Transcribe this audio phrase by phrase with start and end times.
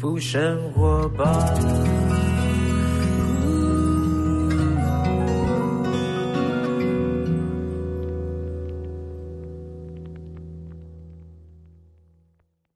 [0.00, 1.26] 幸福生活吧。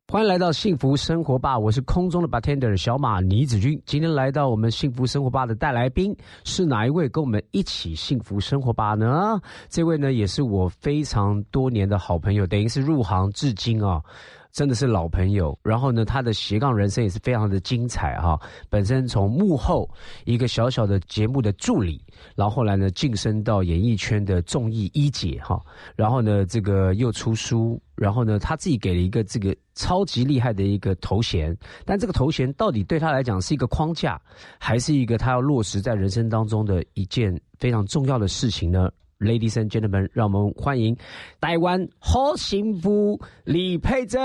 [0.06, 3.80] 欢迎来到幸福生活吧，我是空中的 bartender 小马倪子君。
[3.86, 6.14] 今天来到我们幸福生活吧的带来宾
[6.44, 7.08] 是哪一位？
[7.08, 9.40] 跟我们一起幸福生活吧呢？
[9.70, 14.02] 这位呢也是我非常多年的好朋友，等于是入行至今啊。
[14.54, 18.40] 真的是老朋友，然后呢，他的斜杠人生也是非常的精彩哈。
[18.70, 19.90] 本身从幕后
[20.24, 22.00] 一个小小的节目的助理，
[22.36, 25.60] 然后后来呢晋升到演艺圈的综艺一姐哈，
[25.96, 31.52] 然后呢这个又出书，然后呢他自己给了一个这个超级厉害的一个头衔，
[31.84, 34.22] 但这个头衔到底对他来讲是一个框架，
[34.60, 38.88] 还是一个他要落实在人生当中的一件非常重要的事情呢？
[39.20, 40.96] ？Ladies and gentlemen，让我们欢迎
[41.40, 44.20] 台湾好幸福李佩珍。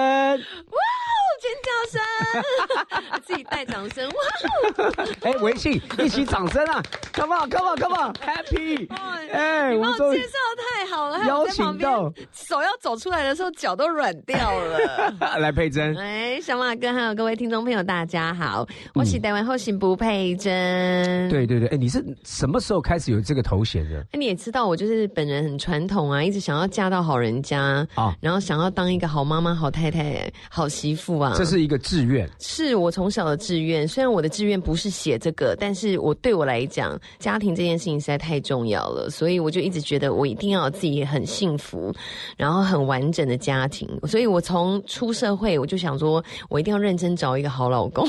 [1.39, 5.03] 尖叫声， 自己带掌声哇！
[5.21, 6.81] 哎，微信一起掌声啊
[7.13, 8.87] ！Come on，Come on，Come on，Happy！
[9.31, 14.77] 哎，你帮我介绍太好了，邀请到手要走出来的时候，脚都软掉了。
[15.39, 21.29] 来，佩珍，哎，小马哥还有各位听众朋友，大家好，我是台湾后行不佩珍。
[21.29, 23.99] 对对对，哎，你是什么时候开始有这个头衔的？
[24.11, 31.28] 哎，你也知道，我就是本人很传统啊，一直想要嫁到好人家啊，然后想要当一个好妈妈、好太太、好媳妇啊。
[31.35, 33.87] 这是一个志愿，是我从小的志愿。
[33.87, 41.93] 虽然我的志愿不是写这个，但是我对我来讲，家庭这件事情实在太重要了，所以我就一直觉得我一定要自己很幸福，
[42.37, 43.87] 然后很完整的家庭。
[44.07, 48.07] 所以我从出社会，我就想说，我一定要认真找一个好老公。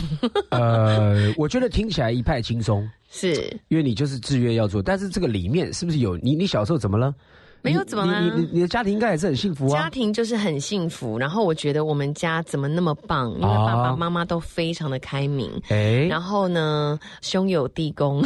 [0.50, 3.34] 呃，我觉得听起来一派轻松，是
[3.68, 6.34] 因为你就是志愿要做，但是这个里面是不是有你？
[6.34, 7.14] 你小时候怎么了？
[7.62, 8.20] 没有怎么了？
[8.20, 9.82] 你你你的家庭应该也是很幸福啊。
[9.82, 13.30] 家庭就是很幸福，然后我觉得我们家怎么那么棒？
[13.32, 18.22] 因为爸爸妈妈都非常的开明，哎，然后呢，兄友弟恭，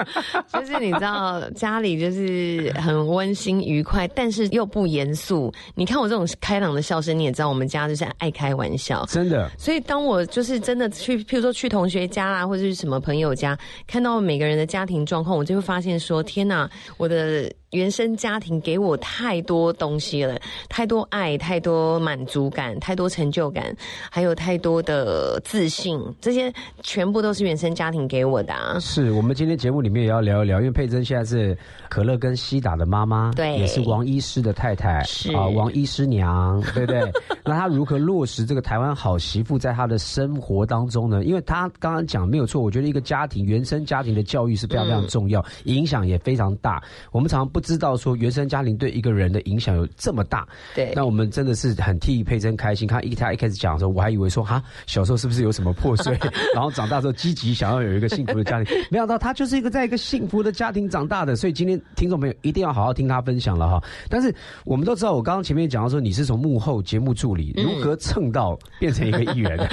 [0.52, 5.52] 就是你知道家里就是很温馨愉快，但是又不严肃。
[5.74, 9.50] 你看我这种开朗的笑声，你也知道我们家就是爱开玩笑，真的。
[9.58, 17.50] 所以当我就是真的去，譬如说去同学家啊，或者是什么朋友家，看到每个人的家庭状况，我就会发现说：天哪，我的。
[17.74, 23.76] 原生家庭给我太多东西了，太多爱，太多满足感，太多成就感，
[24.08, 26.52] 还有太多的自信，这些
[26.82, 28.54] 全部都是原生家庭给我的。
[28.54, 28.78] 啊。
[28.78, 31.58] 是我们今天节目里面也要聊一聊，因为佩珍现在是
[31.88, 37.02] 可乐跟西达的妈妈，对，也是王医师的太太，是啊，王医师娘，对不对？
[37.44, 41.24] 那她如何落实这个台湾好媳妇在她的生活当中呢？
[41.24, 46.80] 因为她刚刚讲没有错，我觉得一个家庭原生家庭的教育是非常非常重要，影响也非常大。
[47.10, 47.63] 我们常常不。
[47.64, 52.86] 知道说原生家庭对一个人的影响有这么大，对，那我们真的是很替佩珍开心。
[52.86, 56.16] 他一他一开始讲的时候，我还以为说哈，小时候是不是有什么破碎，
[56.54, 61.34] 然后长大之后积极想要有一个幸福的家庭，没想到他就是一个在一个幸福的家庭长大的。
[61.34, 63.82] 所以今天听众朋友一定要好好听他分享了哈。
[64.08, 69.58] 但是我们都知道，我刚刚前面讲到说你是从幕后节目助理如何蹭到变成一个艺人。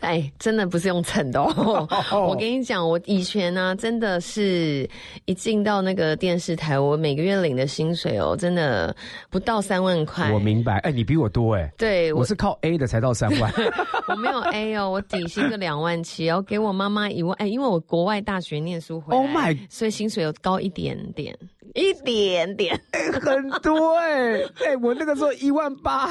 [0.00, 1.86] 哎，真的不是用蹭的哦！
[2.10, 4.88] 我跟你讲，我以前呢，真的是
[5.26, 8.94] 一进到那个电视台，我每个月领的薪水哦，真的
[9.30, 10.30] 不到三万块。
[10.32, 11.70] 我明白，哎，你比我多哎。
[11.76, 13.52] 对，我是靠 A 的才到三万。
[14.08, 17.34] 我没有 A 哦，我底薪就两万七，然后给我妈妈一万。
[17.38, 21.36] 哎，因为我国外大学念书回来，Oh my，所以薪水有高一点点。
[21.76, 22.76] 一点点，
[23.22, 26.10] 很多哎哎，我那个时候一万八，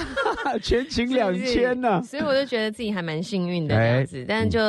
[0.63, 4.25] 全勤两千呢，所以我就觉得自己还蛮幸运的这样子。
[4.25, 4.59] 但就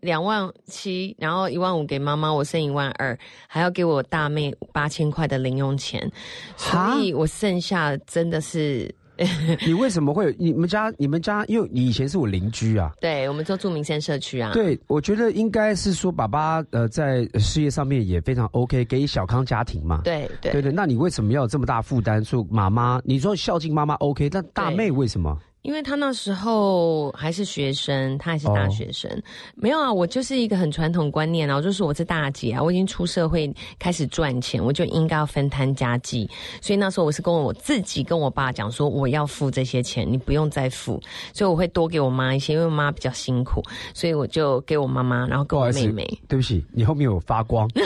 [0.00, 6.10] 两万七，然后一万五给妈妈，我剩一万二，还要给我大妹八千块的零用钱，
[6.56, 8.94] 所以我剩下真的是。
[9.66, 10.34] 你为什么会？
[10.38, 12.90] 你们家你们家，因为你以前是我邻居啊。
[13.02, 14.50] 对，我们做住民生社区啊。
[14.54, 20.00] 对，我觉得应该是说，爸爸呃在事业上面也非常 OK，给小康家庭嘛。
[20.04, 22.24] 对对对对，那你为什么要有这么大负担？
[22.24, 25.38] 说妈妈，你说孝敬妈妈 OK，但大妹为什么？
[25.62, 29.10] 因为他那时候还是学生，他还是大学生，
[29.54, 29.92] 没有啊。
[29.92, 36.28] 我就是一个很传统观念啊，我就是我是大姐啊，我已经出社会开始赚钱，我就应该要分摊家计。
[36.62, 41.00] 所以那时候我是跟我自己跟我爸讲说，我要付这些钱，你不用再付。
[41.34, 46.06] 所以我会多给我妈一些，因为我妈比较辛苦，所以我就给我妈妈，然后给我妹妹。
[46.26, 47.68] 对不起，你后面有发光。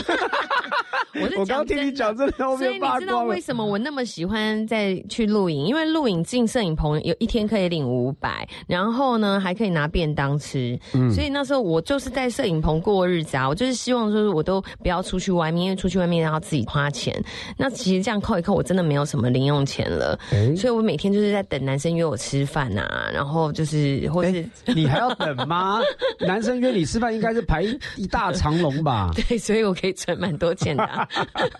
[1.21, 3.41] 我是我刚刚听你讲这后所以你知道为。
[3.45, 5.67] 什么我那么喜欢再去露营？
[5.67, 10.75] 因为露营进摄影棚有一天可以领五百，然后呢还可以拿便当吃。
[10.95, 17.23] 嗯所以那时候我就是在摄影棚过日子啊，我就是希望说我都不要出去外面，因为出去外面要自己花钱。
[17.55, 20.17] 那其实这样扣一扣，我真的没有什么零用钱了。
[20.31, 22.81] 哎所以我每天就是在等男生约我吃饭呐、
[23.13, 25.79] 然后就是或是、哎，你还要等吗？
[26.25, 27.61] 男生约你吃饭应该是排
[27.95, 29.11] 一大长龙吧？
[29.29, 31.07] 对，所以我可以存蛮多钱的啊、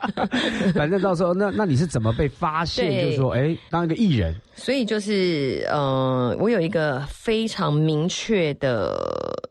[0.73, 3.05] 反正到时候那那你是怎么被发现？
[3.05, 8.93] 就是说，哎，当一个艺人，所以就是，呃，我有一个非常明确的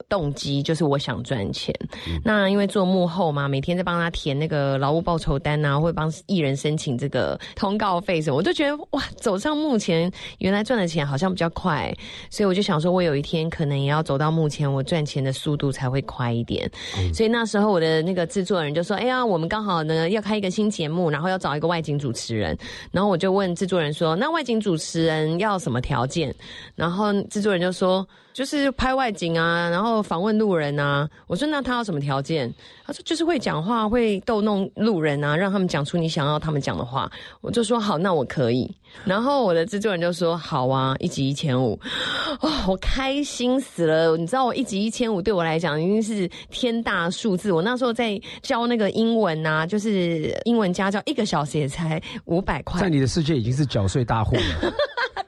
[0.08, 1.74] 动机，就是我想赚钱。
[2.22, 11.94] 那因为做幕后嘛，每天在帮他填那个劳务报酬单啊，会帮艺人申请这个通告费什么，我就觉得哇，走上幕前，原来赚的钱好像比较快，
[12.30, 16.70] 所以我就想说，我有一天可能也要走到幕前，我赚钱的速度才会快一点。
[17.12, 22.56] 所以那时候我的那个制作人就说：“哎呀，我们刚好呢要开一个新节目，然后要找一个外景主持人。”
[22.92, 26.34] 然后我就问制作人说：“那外景主持人要什么条件？”
[26.76, 32.52] 然后制作人就说：“就是拍外景啊，然后访问路人啊。”我说：“那他要什么条件？”
[32.84, 37.10] 他说：“就是会讲话，会逗弄路人啊，让他们讲出你想要他们讲的话。”
[37.40, 38.70] 我就说：“好，那我可以。”
[39.04, 41.78] 然后我的制作人就说：“好啊，一集一千五。”
[42.42, 44.16] 哦，我开心死了！
[44.16, 47.52] 你知道，我一集一千五对我来讲已经是天大数字。
[47.52, 52.88] 我那时候在教那个英文啊，就是英文家教，一个小时也才五百块在。
[52.88, 54.72] 你的世界已经是缴税大户了。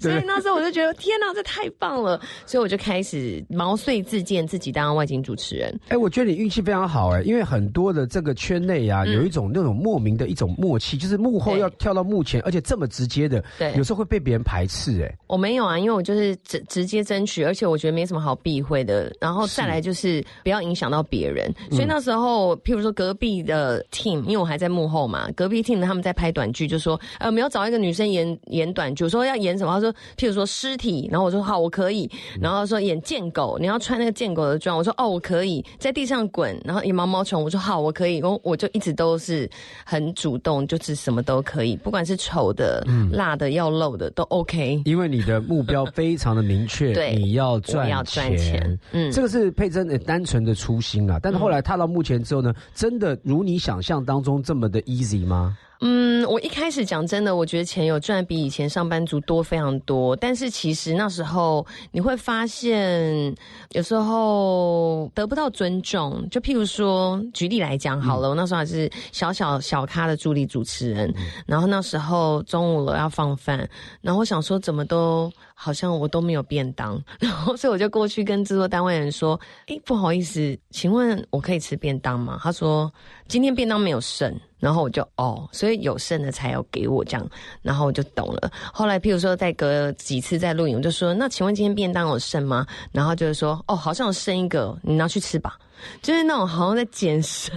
[0.00, 2.20] 所以那时候我就觉得天哪，这太棒了！
[2.46, 5.78] 所以我就开始毛遂自荐自己当外景主持人。
[5.88, 15.18] 哎，我觉得你运气非常好哎，因为很多的这个圈内啊，嗯有一种那种莫名的一种默契，就是幕后要跳到幕前，而且这么直接的，对有时候会被别人排斥哎。
[15.26, 19.14] 我没有啊，因为我就是直直接争取，而且我觉得没什么好避讳的。
[19.20, 29.72] 然后再来就是不要影响到别人，所以那时候，譬如说隔壁的 team，因为我还在幕后嘛，隔壁 team 他们在拍短剧，就说呃我们要找一个女生演演短剧，我说要演什么？
[29.72, 32.10] 他说譬如说尸体，然后我说好，我可以。
[32.40, 38.22] 然后说演贱狗，你要穿那个贱狗的装，我说哦我可以，在地上滚，然后演毛毛虫，我说好，我可以。
[38.22, 39.48] 我我就一直都是
[39.84, 44.80] 很主动，就是什么都可以，不管是丑的、辣的、要露的都 OK。
[44.84, 51.18] 因为你的目标非常的明确， 对你要赚我要赚钱嗯这个是佩珍的单纯的初心啊。
[51.22, 55.56] 但是后来踏到目前之后呢，真的如你想象当中这么的 easy 吗？
[55.84, 60.14] 嗯，我一开始讲真的，我觉得钱有赚比以前上班族多非常多。
[60.14, 63.34] 但是其实那时候你会发现，
[63.72, 66.24] 有时候得不到尊重。
[66.30, 71.12] 就譬如说，举例来讲好了，我那时候还是小小小咖的助理主持人，
[71.46, 73.68] 然后那时候中午了要放饭，
[74.00, 75.32] 然后我想说怎么都
[75.64, 79.38] 好像我都没有便当， 然后所以我就过去跟制作单位人说
[79.68, 82.92] ：“诶，不好意思，请问我可以吃便当吗？”他说
[83.28, 87.28] ：“今天便当没有剩。”然后我就哦，所以有剩的才有给我这样，
[87.62, 88.50] 然后我就懂了。
[88.72, 95.56] 后来譬如说再隔几次再录影，我就说：“那请问今天便当有剩吗？”然后就是说：“哦，好像有剩一个，你拿去吃吧。”
[96.00, 97.52] 就是那种好像在捡剩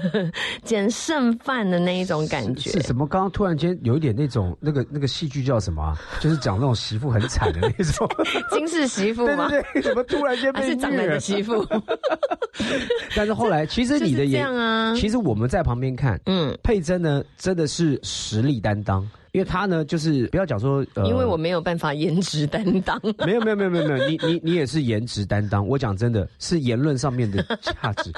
[0.64, 2.72] 捡剩饭的那一种感觉。
[2.72, 3.06] 是什么？
[3.08, 5.98] 刚刚突然间有一点那种那个那个戏剧叫什么啊？
[6.20, 8.08] 就是讲那种媳妇很惨的那种。
[8.52, 9.48] 金氏媳妇对吗？
[9.50, 11.66] 对对，怎么突然间是长男虐的媳妇？
[13.16, 14.94] 但是后来，其实你的就是这演，样啊。
[14.96, 23.00] 其实我们在旁边看，嗯，佩珍呢真的是实力担当，因为他呢就是不要讲说，呃，因为我没有办法颜值担当。
[23.26, 25.68] 没有没有没有没有没有，你你你也是颜值担当。
[25.68, 28.12] 我讲真的是言论上面的价值，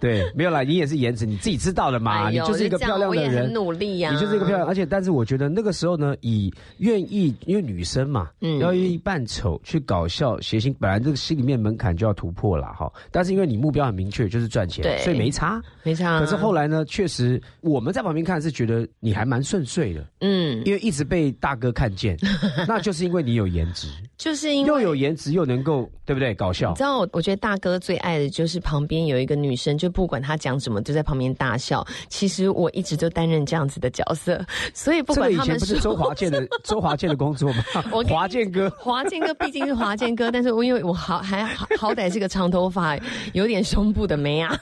[0.00, 3.54] 对，没有啦，你也是颜值，你自己知道的嘛，哎你就是一个漂亮的人我也很。
[3.54, 12.92] 努力呀、你就是一个漂亮，而且但是我觉得那个时候呢，以愿意，因为女生嘛，嗯要愿意扮丑去搞笑谐星，本来这个心里面门槛就要突破了哈。
[13.12, 15.62] 但是因为你目标很明确，就是赚钱，对所以没差。
[15.84, 16.20] 没差、啊。
[16.20, 22.16] 可是后来呢，确实我们在旁边看是觉得你还蛮顺遂的，嗯，因为一直被大哥看见，
[22.66, 26.82] 那就是因为你有颜值，就是因为又有颜值又能够对不对搞笑你知。
[26.82, 31.86] 道我，我觉得大哥最爱的就是旁边有一个女生，就不管他讲什么，就在旁边大笑。
[32.08, 34.44] 其实我一直就担任这样子的角色，
[34.74, 38.02] 所以不管他们说前不是周华健的周华健的工作吗 我？
[38.04, 42.96] 华健哥，华健哥毕竟是华健哥，但是我因为我好还好好歹是个长头发、
[43.32, 44.56] 有点胸部的妹啊，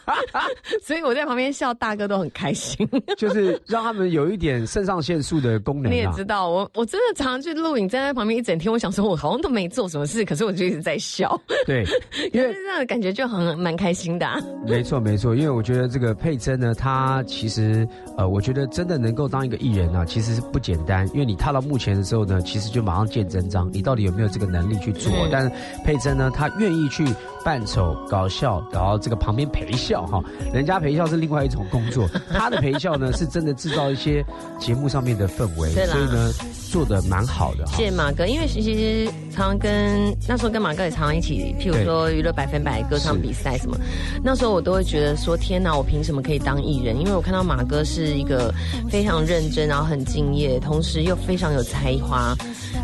[0.83, 2.89] 所以我在旁边笑，大哥都很开心。
[3.17, 6.23] 就是让他们有一点肾上腺素的功能啊你也知。
[6.25, 11.85] 道，我我真的常常去录影，站在旁边一整天，我想说我好像都没做什么事，可是我就一直在笑，对，
[12.33, 14.39] 因为这样的感觉就很蛮开心的、啊。
[14.67, 21.09] 没错没错，因为我觉得这个佩珍呢，她其实呃，我觉得真的能够当一个艺人啊，其实是不简单。
[21.13, 25.13] 因为你踏到幕前的时候呢，其实就马上见真章，你到底有没有这个能力去做？
[25.13, 25.51] 嗯但是
[25.85, 27.05] 佩珍呢，她愿意去
[27.45, 30.23] 扮丑搞笑，然后这个旁边陪笑哈，
[30.53, 34.25] 人家陪笑是另外一种工作， 他的陪笑呢是真的制造一些
[34.59, 36.33] 节目上面的氛围，对所以呢
[36.71, 37.67] 做的蛮好的。
[37.67, 43.77] 谢谢马哥，因为其实常常跟那时候跟马哥也常常一起，譬如说娱乐百分百歌唱比赛什么，
[44.23, 46.99] 那时候我都会觉得说天哪，我凭什么可以当艺人？
[46.99, 48.53] 因为我看到马哥是一个
[48.89, 52.35] 非常认真，然后很敬业，同时又非常有才华，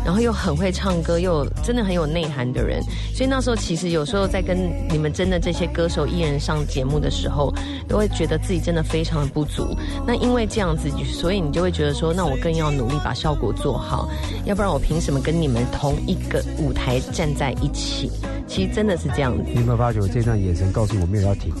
[0.05, 2.81] 然后又很会唱歌，又真的很有内涵的人。
[3.15, 4.57] 所以那时候其实有时候在跟
[4.89, 7.53] 你们真的这些歌手艺人上节目的时候，
[7.87, 9.77] 都会觉得自己真的非常的不足。
[10.07, 14.09] 那因为这样子，所以你就会觉得说，那我更要努力把效果做好，
[14.45, 18.09] 要不然我凭什么跟你们同一个舞台站在一起？
[18.47, 19.43] 其实真的是这样子。
[19.45, 21.53] 你有没有发觉我这段眼神告诉我没有要停？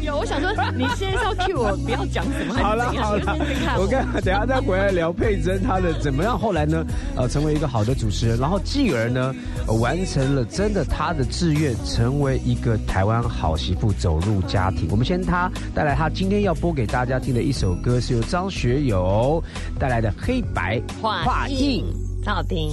[0.00, 2.90] 有，我想说，你现在是要 cue 我不要讲什么，还好了？
[2.96, 3.36] 好了
[3.76, 6.82] 我跟等下再回来聊佩珍她的怎么样，后来呢，
[7.14, 9.34] 呃，成为一个好的主持人，然后继而呢，
[9.66, 14.86] 呃完成了真的他的志愿，成为一个台湾好媳妇，走入家庭。
[14.90, 19.42] 我们先他带来他今天要播给大家听的一首歌，是由张学友
[19.78, 21.84] 带来的《黑白画印，
[22.24, 22.70] 超好听。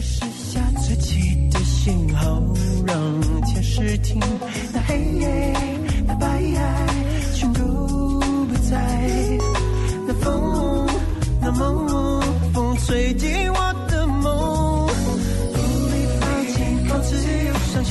[0.00, 2.42] 试下自己的信号，
[2.86, 2.96] 让
[3.44, 4.18] 前世听
[4.72, 5.52] 那黑、
[6.06, 6.86] 那白爱
[7.34, 9.38] 全都不在。
[10.06, 10.86] 那风，
[11.40, 12.20] 那梦，
[12.52, 13.52] 风吹进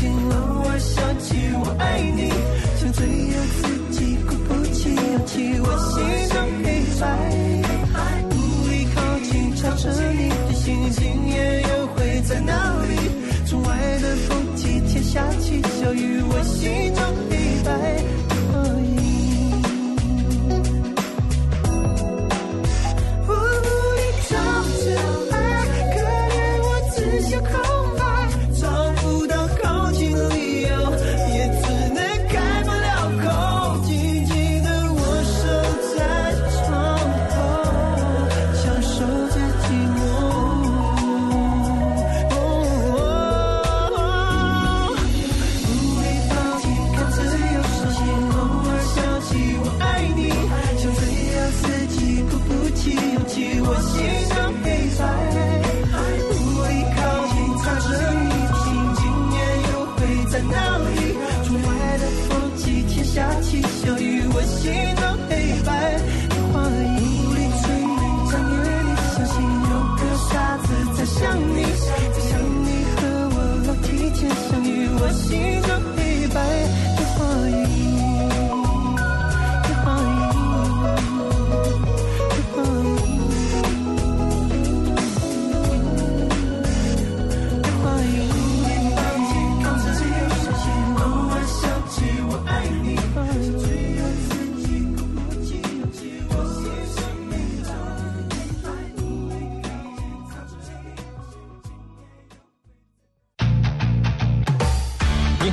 [0.04, 0.36] 由相信，偶
[0.68, 2.30] 尔想起我爱你，
[2.76, 5.96] 像最有自己，鼓不起勇气，我心
[6.30, 6.68] 中黑
[7.00, 7.04] 白。
[8.30, 8.36] 不
[8.68, 12.83] 必靠近，朝着你的心，今夜又会在哪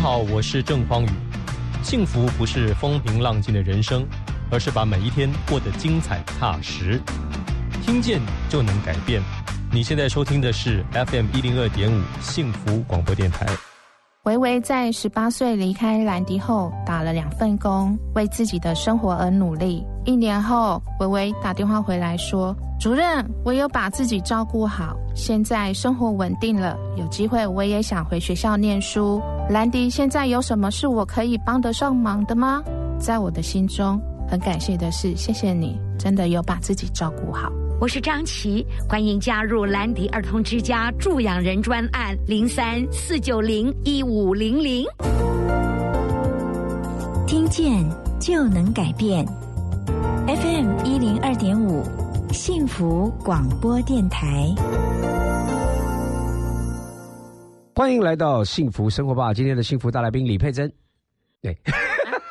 [0.00, 1.08] 好，我是郑方宇。
[1.82, 4.06] 幸福不是风平浪静的人生，
[4.50, 6.98] 而是把每一天过得精彩踏实。
[7.82, 9.20] 听见就能改变。
[9.70, 13.46] 你现在收听的是 FM 一零二点五幸福广播电台。
[14.24, 19.82] 维维在十八岁离开兰迪后，打了两份工，为自己的生活而努力。
[20.04, 29.22] 一年后，维维打电话回来说：“主任，我有把自己照顾好，现在生活稳定了，有机会我也想回学校念书。
[29.48, 32.62] 兰迪现在有什么是我可以帮得上忙的吗？”
[33.00, 33.98] 在我的心中，
[34.28, 37.50] 很感谢的是，谢谢你，真的有把自己照顾好。
[37.80, 44.84] 我是张琪，欢迎加入兰迪儿童之家助养人专案零三四九零一五零零。
[47.26, 47.82] 听见
[48.20, 49.24] 就能改变。
[50.26, 51.82] FM 一零二点五，
[52.32, 54.54] 幸福广播电台。
[57.74, 60.70] 欢迎来到幸福生活吧，今天的幸福大来宾李佩珍，
[61.40, 61.56] 对，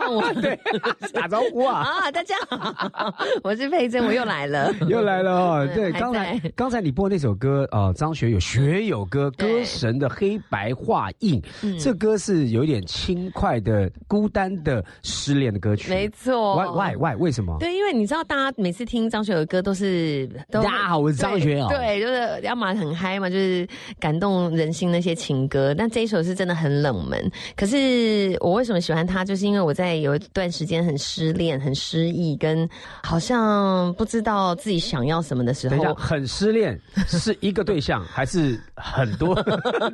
[0.09, 0.59] 换我 对，
[1.13, 1.79] 打招呼啊。
[1.79, 2.11] 啊！
[2.11, 3.13] 大家好，
[3.43, 5.67] 我是佩珍，我又来了，又来了哦！
[5.73, 15.89] 对，刚才刚才你播那首歌啊、呃张学友学友歌歌神的黑白画印，嗯这歌是有一点轻快的、孤单的失恋的歌曲。
[15.89, 16.55] 没错。
[16.55, 17.55] why why why 为什么？
[17.59, 23.67] 对，因为你知道，大家每次听张学友的歌都是都大家好我是张学友对，对就是要么很嗨嘛，就是
[23.99, 25.73] 感动人心那些情歌。
[25.77, 27.19] 但这一首是真的很冷门。
[27.55, 32.67] 可是我为什么喜欢他，就是因为我在有一段时间很失恋、很失意，跟
[33.03, 39.35] 好像不知道自己想要什么的时候，很失恋 是一个对象，还是很多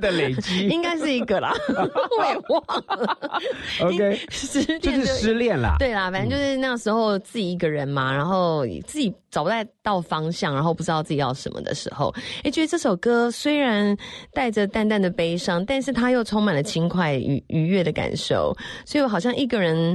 [0.01, 2.63] 的累积 应该是一个啦， 我也忘
[2.97, 3.17] 了。
[3.81, 5.75] ？OK，失恋就是失恋啦。
[5.79, 13.95] 对啦，反正就是那时候自己一个人嘛，然后自己找不太到方向，然后不知道自己要什么的时候，哎，觉得这首歌虽然
[14.33, 19.95] 带着淡淡的悲伤，但是它又充满了轻快愉愉悦的感受，所以我好像一个人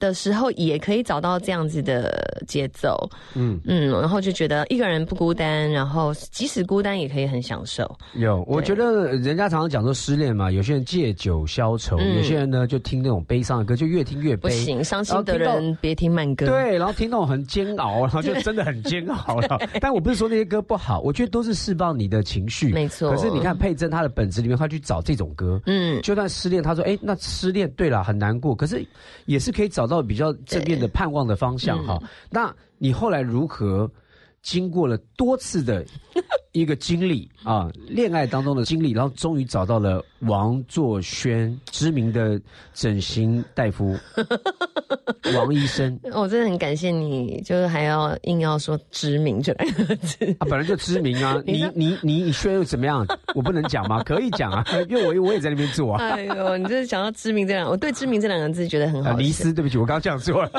[0.00, 2.10] 的时候也可以找到这样子的
[2.48, 3.60] 节奏，嗯。
[3.66, 12.16] 嗯，然后就觉得一个人不孤单，然后即使孤单也可以很享受，有，我觉得人家常常讲说失恋嘛，有些人借酒消愁，嗯。
[12.16, 14.48] 有些人呢就听那种悲伤的歌，就越听越悲。
[14.48, 19.60] 不行，伤心的人别听慢歌，对，然后听那种很煎熬，然后就真的很煎熬了。
[19.80, 22.72] 但我不是说那些歌不好，我觉得都是释放你的情绪。
[22.72, 23.10] 没错。
[23.10, 28.82] 可是你看佩珍她的本子里面，她去找这种歌，嗯，就算失恋，她说：“哎，那失恋对了，很难过，可是
[29.26, 33.90] 也是可以找到比较正面的盼望的方向嗯哈。”那你后来如何
[34.40, 35.84] 经过了多次的
[36.52, 42.40] 一个经历啊，恋爱当中的经历，然后终于找到了王作轩，知名的
[42.74, 43.96] 整形大夫
[45.36, 45.98] 王医生。
[46.12, 50.24] 我真的很感谢你，就是还要硬要说知名这两个字。
[50.38, 53.06] 啊，本来就知名啊， 你你你你学又怎么样？
[53.34, 54.02] 我不能讲吗？
[54.04, 56.04] 可以讲啊，因为我我也在那边做啊。
[56.04, 59.18] 哎呦，你这讲到知名这两，我对知名这两个字觉得很啊，好笑。
[59.18, 60.50] 尼斯，对不起，我刚刚讲错了。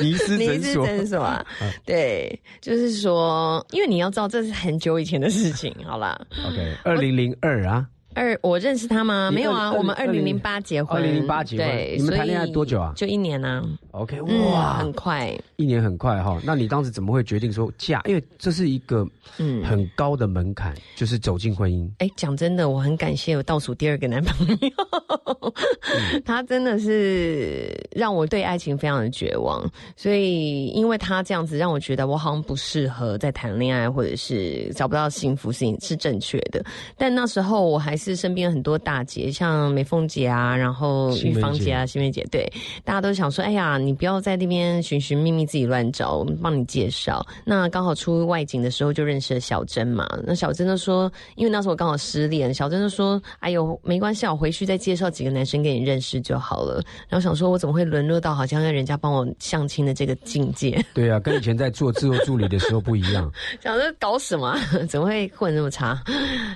[0.00, 1.44] 尼斯尼斯诊所，诊所啊，
[1.84, 6.18] 对，就是说，因为你要知道这是很久以前的事情， 好啦。
[6.48, 9.30] OK，二零零二啊，二，我认识他吗？
[9.30, 11.66] 没有啊，我们二零零八结婚，二零零八结婚。
[11.68, 12.92] 对，你们谈恋爱多久啊？
[12.96, 14.78] 就一年啊，OK，嗯，哇。
[14.78, 16.40] 很，快，一年很快哈。
[16.44, 18.00] 那你当时怎么会决定说嫁？
[18.06, 19.06] 因为这是一个
[19.38, 19.64] 嗯。
[19.64, 21.90] 很高的门槛，就是走进婚姻。
[21.98, 25.54] 哎，讲真的，我很感谢我倒数第二个男朋友，
[25.92, 36.64] 嗯他真的是让我对爱情非常的绝望，所以因为他这样子，让我觉得我好像不适合再谈恋爱，或者是找不到幸福是是正确的。
[36.96, 42.50] 但那时候我还是身边很多大姐，像美凤姐啊，然后玉芳姐啊、新梅姐，对，
[42.84, 47.26] 大家都想说，哎呀，你不要在那边寻寻觅觅自己乱找，我们帮你介绍。
[47.44, 56.82] 那刚好出外景的时候就认识了小珍嘛，那小珍就说，因为那时候我刚好失恋，小珍就说，哎呦，没关系啊，我回去再介绍几个男生给你认识就好了。
[57.08, 60.84] 然后想说，我怎么会沦落到好像要人家帮我相亲的这个境界？
[60.92, 63.32] 对啊，跟以前在做自由助理的时候不一样。
[63.60, 66.02] 想说搞什么啊、怎么会混那么差？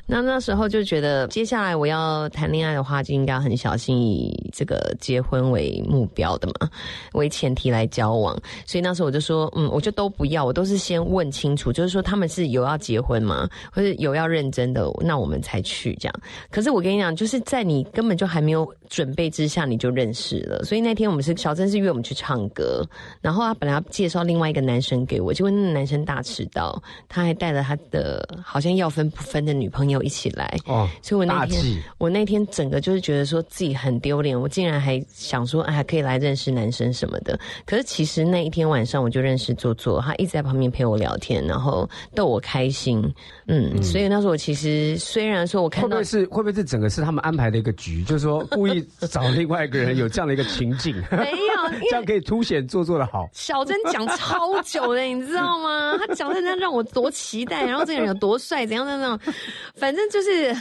[0.07, 6.69] 那那时候就觉得，接下来我要谈恋爱的话，就应该很小心以这个结婚为目标的嘛，
[7.13, 8.39] 为前提来交往。
[8.67, 16.15] 所以那时候我就说，嗯，我就都不要，我都是先问清楚，就是说他们是有要结婚吗，或者有要认真的，那我们才去这样。
[16.51, 20.63] 可是我跟你讲，就是在你根本就还没有准备之下，你就认识了。
[20.65, 22.87] 所以那天我们是小珍是约我们去唱歌，
[23.23, 30.55] 然后他本来要介绍另外一个男生给我，结果那个男生大迟到，他还带了他的好像要分不分的女朋友一起来。
[30.67, 37.41] 哦，所以我那天我那天整个就是觉得说自己很丢脸，我竟然还想说，哎，还可以来认识男生什么的。
[37.65, 43.03] 可是其实那一天晚上我就认识做做，他一直在旁边陪我聊天，然后逗我开心。
[43.47, 53.29] 嗯，所以那时候我其实虽然说我看到会不会是会不会是整个是他们安排的一个局，就是说故意找另外一个人有这样的一个情境，没有，这样可以凸显做作的好。
[53.33, 55.97] 小珍讲超久的，你知道吗？
[55.99, 59.37] 他讲的那让我多期待，然后这个人有多帅，怎样怎样，怎样
[59.75, 60.55] 反正就是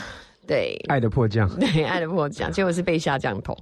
[0.46, 0.76] 对。
[0.88, 3.56] 爱的迫降，对，爱的迫降，结果是被下降头。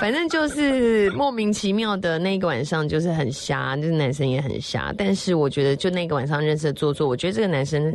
[0.00, 4.92] 反正就是莫名其妙的那个晚上，就是很瞎，就是男生也很瞎。
[4.96, 7.94] 但是我觉得，就那个晚上认识的做作，我觉得这个男生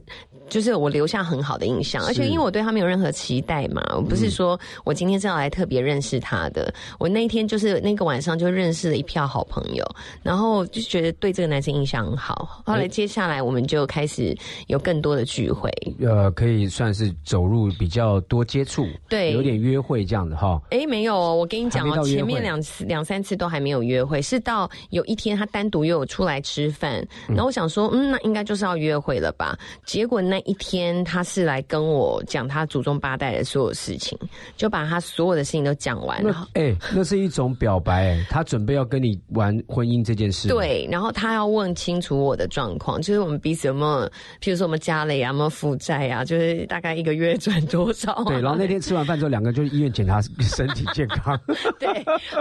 [0.53, 9.83] 就是我留下很好的印象，而且因为我对他没有任何期待嘛，我不是说我今天是要来特别认识他的，我那一天就是那个晚上就认识了一票好朋友，
[10.21, 12.61] 然后就觉得对这个男生印象很好。
[12.63, 14.37] 后来接下来我们就开始
[14.67, 19.33] 有更多的聚会，呃，可以算是走入比较多接触，对。
[19.33, 20.61] 有点约会这样的哈。
[20.69, 29.57] 哎，没有哦，我跟你讲哦，前面两次两三次都还没有约会，是到有一天他单独约我出来吃饭，然后我想说，嗯，那应该就是要约会了吧？
[29.85, 34.17] 结果那一天他是来跟我讲他祖宗八代的所有事情，
[34.55, 36.47] 就把他所有的事情都讲完，然后。
[36.53, 44.09] 那哎、那是一种表白、哎，他准备要跟你玩婚姻这件事。，对，然后他要问清楚我的状况，就是我们彼此有没有，
[44.41, 48.23] 譬如说我们家里啊，有没有负债啊，就是大概一个月赚多少、啊？
[48.27, 51.39] 对，然后那天吃完饭之后， 两个人就医院检查身体健康。
[51.79, 51.87] 对，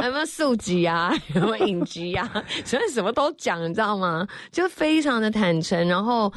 [0.01, 2.31] 还有没有素疾啊，有没有隐疾啊，
[2.65, 4.27] 所以什么都讲，你知道吗？
[4.51, 6.33] 就非常的坦诚，然后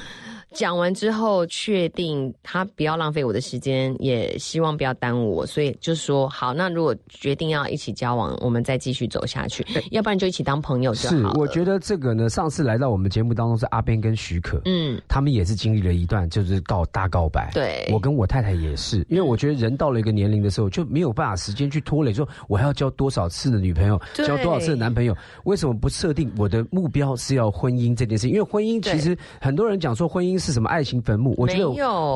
[0.53, 6.53] 讲完之后，确定他不要浪费我的时间，也希望不要耽误我，所以就说好。
[6.53, 17.51] 那如果决定要一起交往，我们再继续走下去，要不然就一起当朋友就好是了。，我觉得这个呢，上次来到我们节目当中是阿边跟许可，嗯，他们也是经历了一段就是告大告白。
[17.53, 28.29] 对我跟我太太也是，因为我觉得人到了一个年龄的时候，就没有办法时间去拖累，说我还要交多少次的女朋友，交多少次的男朋友，为什么不设定我的目标是要婚姻这件事？
[28.29, 31.69] 因为婚姻其实很多人讲说婚姻是什么爱情坟墓，我觉得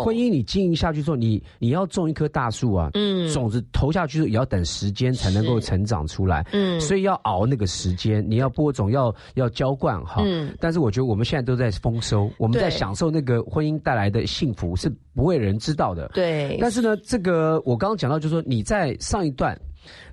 [0.04, 3.28] 婚姻你经营下去之后，你你要种一棵大树啊，嗯。
[3.30, 10.22] 种子投下去也要等时间才能够成长出来，嗯所以要熬那个时间，你要播种，要要浇灌哈。
[10.26, 10.56] 嗯。
[10.60, 16.10] 但是我觉得我们现在都在丰收，我们在享受那个婚姻带来的幸福，是不为人知道的。
[16.14, 19.60] 对，但是呢，这个我刚刚讲到，就是说你在上一段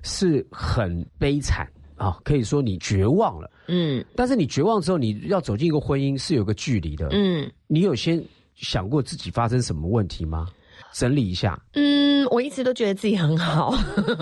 [0.03, 3.49] 是很悲惨啊，可以说你绝望了。
[3.67, 7.07] 嗯但是你绝望之后，你要走进一个婚姻是有个距离的。
[7.11, 8.23] 嗯你有先
[8.55, 10.47] 想过自己发生什么问题吗？
[10.93, 11.59] 整理一下。
[11.73, 13.71] 嗯，我一直都觉得自己很好。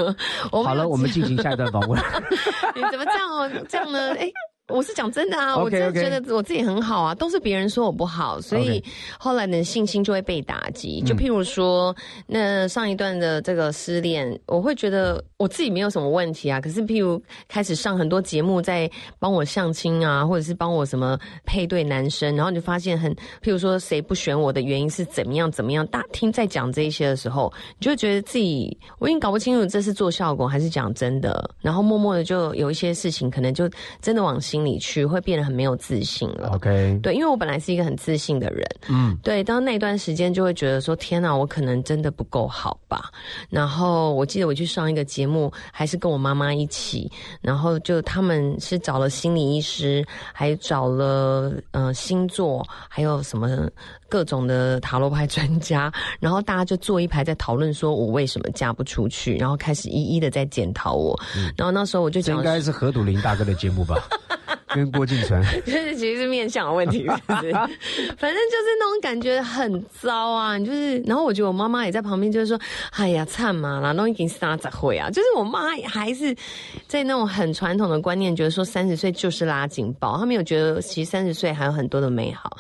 [0.52, 2.02] 好了，我们进行下一段访问。
[2.76, 3.50] 你怎么这样哦？
[3.70, 4.14] 这样呢？
[4.16, 4.30] 哎。
[4.69, 8.84] 我是讲真的啊我真的觉得我自己很好啊，都是别人说我不好，所以
[9.19, 11.01] 后来的信心就会被打击。
[11.01, 16.60] 就嗯譬如说，那上一段的这个失恋，我会觉得我自己没有什么问题啊。
[16.60, 33.69] 可是譬如开始上很多节目，在帮我相亲啊，或者是帮我什么配对男生，然后你就发现很，譬如说谁不选我的原因是怎么样怎么样，大听在讲这一些的时候，你就会觉得自己我已经搞不清楚这是做效果还是讲真的，然后默默的就有一些事情可能就
[34.01, 36.52] 真的往心里去，会变得很没有自信了。
[36.54, 43.10] OK，对，因为我本来是一个很自信的人，嗯，对，当那段时间就会觉得说，天哪，我可能真的不够好吧。
[43.50, 53.68] 然后我记得我去上一个节目，还是跟我妈妈一起，然后就他们是找了心理医师，还找了呃星座，还有什么
[54.10, 61.20] 各种的塔罗牌专家， 然后大家就坐一排在讨论说我为什么嫁不出去，然后开始一一的在检讨我。
[61.58, 63.96] 然后那时候我就讲这应该是何笃林大哥的节目吧？
[64.74, 65.41] 跟郭敬淳。
[65.65, 67.52] 就是其实是面相的问题， 是不是？
[67.54, 72.60] 反正就是那种感觉很糟啊，你就是，然后我觉得我妈妈也在旁边，就是说，
[72.91, 76.36] 哎呀，惨嘛啦，都已经三十岁啊，就是我妈还是
[76.88, 82.58] 在那种很传统的观念，觉得说三十岁就是拉警报，她没有觉得其实三十岁还有很多的美好。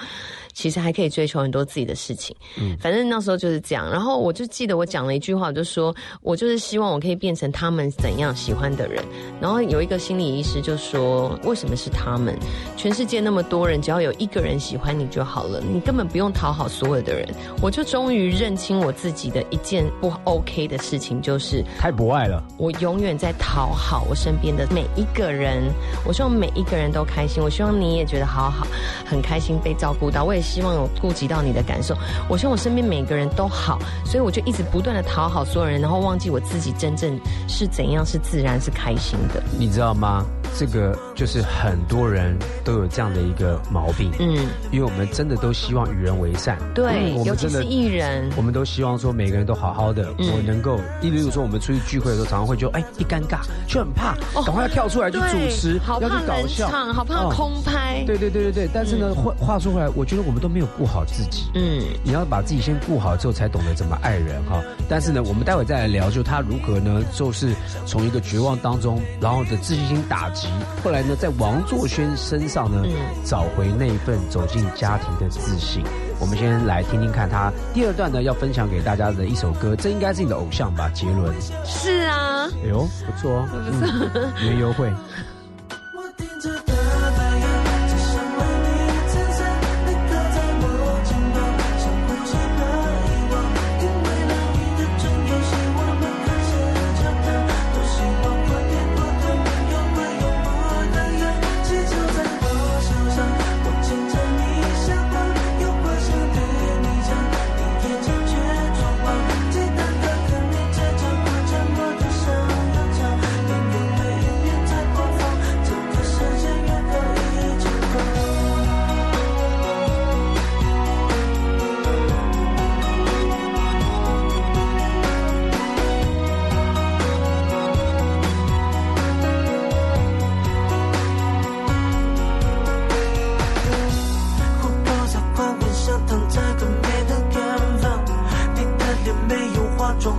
[0.55, 3.87] 其实还可以追求很多自己的事情，嗯，反正那时候就是这样。
[3.91, 9.03] 然后我就记得我讲了一句话，我就说我就是希望我可以变成他们怎样喜欢的人。
[9.41, 12.35] 然后有一个心理医师就说，为什么是他们？
[12.77, 17.27] 全世界那么多人，只要有一个人喜欢你就好了，你根本不用讨好所有的人。
[17.61, 22.41] 我就终于认清我自己的一件不 OK 的事情，就是太博爱了。
[22.57, 25.63] 我永远在讨好我身边的每一个人，
[26.05, 28.65] 我希望每一个人都开心，我希望你也觉得好好，
[29.05, 31.97] 很开心被照顾到，我也希望有顾及到你的感受，
[32.29, 40.23] 我希望我身边每个人都好，所以我就一直不断的讨好所有人，然后忘记我自己真正是怎样是自然是开心的，你知道吗？
[40.57, 44.37] 这个就是很多人都有这样的一个毛病，嗯，
[44.71, 54.15] 因为我们真的都希望与人为善，对，我们真的是艺人，我们都希望说每个人都好好的，嗯我能够，例如说我们出去聚会的时候，常常会就哎一尴尬就很怕，
[54.45, 57.31] 赶快要跳出来去主持，要哦好怕去搞笑，冷场，好怕哦。
[57.35, 61.43] 空拍，对对对对对，但是呢，话话说回来，我觉得我们都没有顾好自己。
[61.55, 64.61] 嗯，你要把自己先顾好之后，才懂得怎么爱人哈。
[64.87, 67.53] 但是呢，我们待会再来聊，就他如何呢，就是
[67.85, 70.44] 从一个绝望当中，然后的自信心打击，
[70.83, 75.83] 后来呢，在王作轩身上呢，嗯找回那一份走进家庭的自信。
[76.19, 81.33] 我们先来听听看他第二段呢，要分享给大家的一首歌，这应该是你的偶像吧，杰伦。
[81.65, 83.47] 是啊，哎呦，不错哦，
[84.13, 84.93] 嗯，原优惠。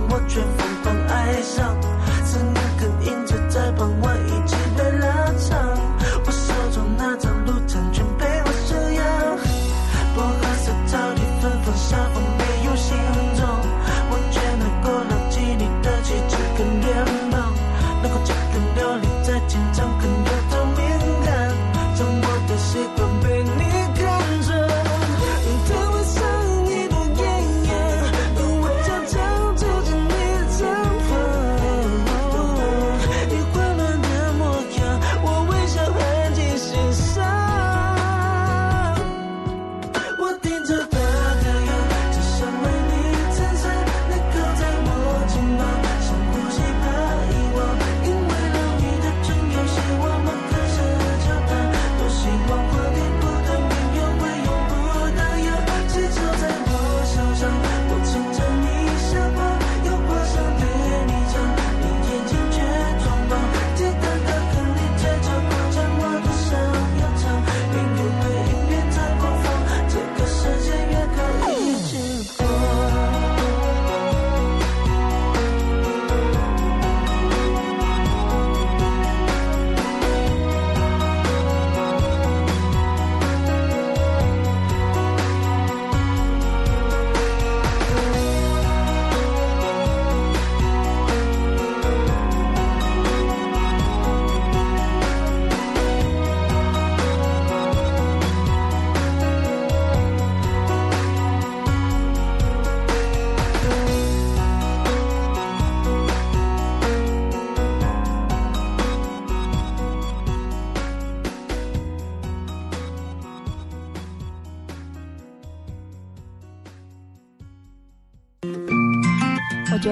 [0.09, 0.41] 我却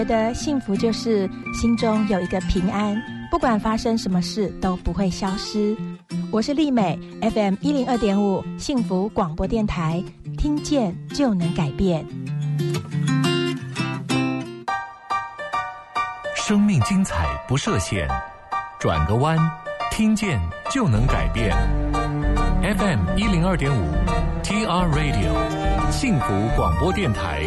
[0.06, 2.96] 得幸福就是心中有一个平安，
[3.30, 5.76] 不管发生什么事都不会消失。
[6.32, 10.04] 我是丽美，FM 一零二点五幸福广播电台，
[10.38, 12.06] 听见就能改变。
[16.36, 18.08] 生命精彩不设限，
[18.80, 19.38] 转个弯，
[19.92, 20.40] 听见
[20.70, 21.56] 就能改变。
[22.62, 23.84] FM 一零二点五
[24.44, 27.44] ，TR Radio 幸福广播电台。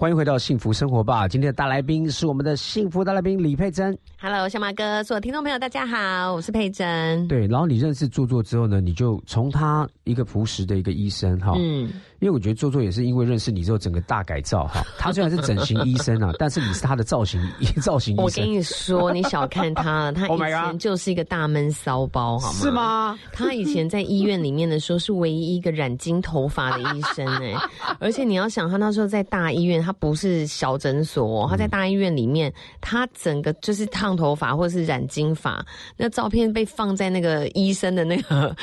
[0.00, 1.28] 欢迎回到幸福生活吧！
[1.28, 3.94] 今天的大来宾是我们的幸福大来宾李佩珍。
[4.18, 7.28] Hello，小马哥，所有听众朋友，大家好，我是佩珍。
[7.28, 14.82] 对，然后你认识做作之后呢，你就从他一个朴实的一个医生哈，嗯，因为我觉得做作也是因为认识你之后整个大改造哈。
[14.98, 17.40] 他虽然是整形医生啊， 但是你是他的造型
[17.82, 22.58] 造型医生，我跟你说，你小看他了，他 Oh 以前就是一个大闷骚包，好吗？
[22.60, 22.70] 是？
[22.70, 23.18] 吗？
[23.32, 27.54] 他以前在医院里面的时候是唯一一个染金头发的医生哎、
[27.98, 35.64] 而且你要想，他那时候在大医院，他不是小诊所、哦，他在大医院里面，他整个就是烫头发或者是染金发，
[35.96, 38.54] 那照片被放在那个医生的那个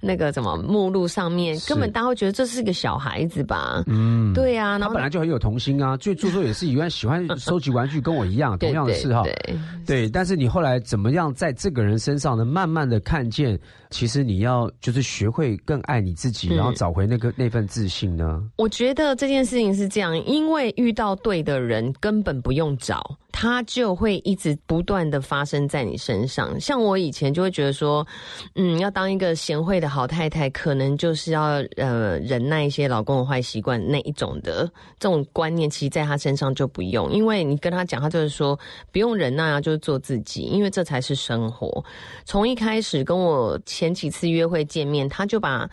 [0.00, 3.82] 那个什么目录上面，根本大家会觉得这是个小孩子吧？
[3.86, 9.22] 嗯，对啊，然他本来就很有童心啊，就做作也是一样，喜欢收集玩具，跟我一样，同样的事哈。
[9.22, 12.44] 对对，但是你后来怎么样在这个人身上呢？
[12.44, 13.58] 慢慢的看见，
[13.90, 18.42] 其实你要就是学会更爱你自己，嗯然后找回那个那份自信呢。
[18.56, 26.58] 我觉得这件事情是这样，因为遇到对的人根本不用找，他就会一直不断的发生在你身上。
[26.58, 28.06] 像我以前就会觉得说，
[28.54, 34.64] 嗯，要当一个贤惠的好太太，可能就是要呃忍耐一些老公的坏习惯那一种的
[34.98, 38.58] 这种观念，其实在他身上就不用，因为你跟他讲，他就是说
[38.90, 41.84] 不用忍耐啊，就是做自己，因为这才是生活。
[42.24, 45.68] 从一开始跟我前几次约会见面，他就把。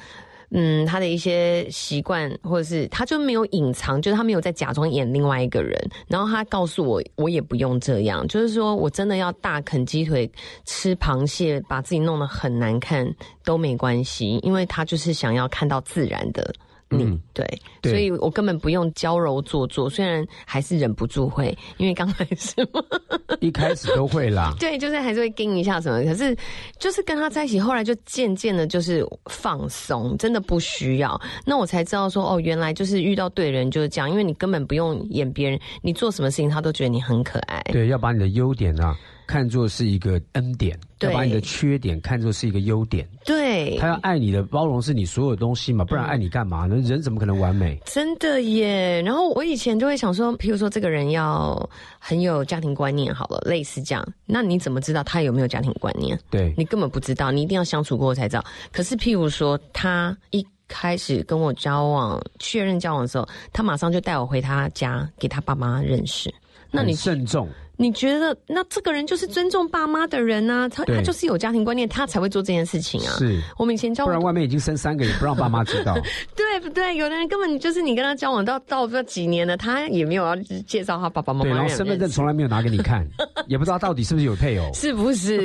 [0.53, 5.75] 嗯，他的一些习惯，或者是他就没有隐藏，就是他没有在假装演另外一个人。
[6.07, 10.31] 然后他告诉我，我也不用这样，就是说我真的要大啃鸡腿、
[10.65, 13.11] 吃螃蟹，把自己弄得很难看
[13.43, 16.53] 都没关系，因为他就是想要看到自然的
[16.97, 17.03] 你。
[17.03, 22.79] 嗯对，对所以我根本不用娇柔做作，虽然还是忍不住会，因为刚开始嘛。
[23.41, 26.37] 一开始都会啦， 对，就是还是会盯一下什么，可是
[26.77, 31.19] 就是跟他在一起，后来就渐渐的，就是放松，真的不需要。
[31.45, 37.59] 那我才知道说，哦，原来就是遇到对人就是这样，因为你根本不用演别人，你做什么事情他都觉得你很可爱。
[37.71, 38.95] 对，要把你的优点啊
[39.33, 43.03] 看作是一个恩典，要对把你的缺点看作是一个优点。
[43.25, 46.75] 对，他要爱你的包容是你所有东西嘛，不然爱你干嘛呢？
[46.75, 47.75] 人怎么可能完美？
[47.83, 49.01] 真的耶！
[49.01, 51.67] 然后我以前就会想说，譬如说这个人要
[51.97, 56.15] 很有家庭观念，好了，类似这样，那你怎么知道他有没有家庭观念？
[56.29, 58.45] 对，你根本不知道，你一定要相处过才知道。
[58.71, 66.31] 可是譬如说，他一开始跟我交往、确认交往的时候，他马上就带我回他家给他爸妈认识。
[66.75, 70.69] 那你慎重，你觉得，那这个人就是尊重爸妈的人啊？
[70.69, 73.13] 他他就是有家庭观念，他才会做这件事情啊。
[73.17, 75.95] 是，我们以前交往不然外面已经生三个，也不让爸妈知道。
[76.35, 76.95] 对不对？
[76.95, 80.35] 有的人根本就是你跟他交往到到这几年了，他也没有要
[80.67, 83.05] 介绍他爸爸妈妈对，然后身份证从来没有拿给你看，
[83.47, 84.71] 也不知道到底是不是有配偶。
[84.73, 85.37] 是不是？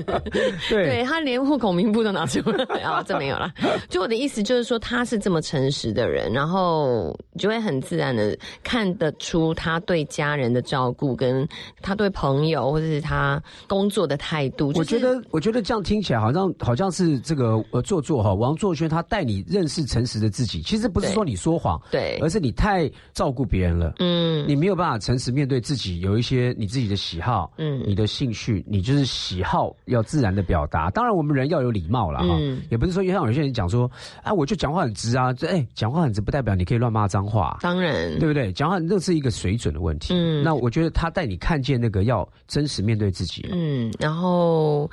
[0.68, 3.50] 对对，他连户口名簿都拿出来啊，这没有了。
[3.88, 11.45] 就我的意思就是说，他是这么诚实的人，然后就会很自然的看得出他对家人的照顾，跟
[11.82, 14.72] 他对朋友或者是他工作的态度。
[14.72, 23.94] 就是我觉得，我觉得这样听起来好像好像是这个呃做作哈，王作轩他带你认识诚实的自己，其实不是说你说谎，对而是你太照顾别人了。
[23.98, 30.90] 嗯你没有办法诚实面对自己，有一些你自己的喜好，嗯你的兴趣，你就是喜好要自然的表达。
[30.90, 33.90] 当然，我们人要有礼貌了，哈、嗯也不是说像有些人讲说，
[34.22, 38.52] 啊，我就讲话很直啊，这哎，讲话很直不代表你可以乱骂脏话，当然对不对？
[38.52, 40.14] 讲话那是一个水准的问题。
[40.14, 43.48] 嗯那我觉得他带你看见那个要真实面对自己。
[43.52, 44.90] 嗯，然后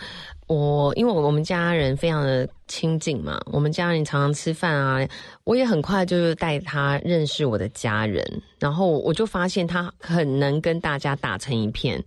[0.47, 5.07] 我因为我们家人非常的亲近嘛，我们家人常常吃饭啊，
[5.43, 8.23] 我也很快就是带他认识我的家人，
[8.59, 12.03] 然后我就发现他很能跟大家打成一片。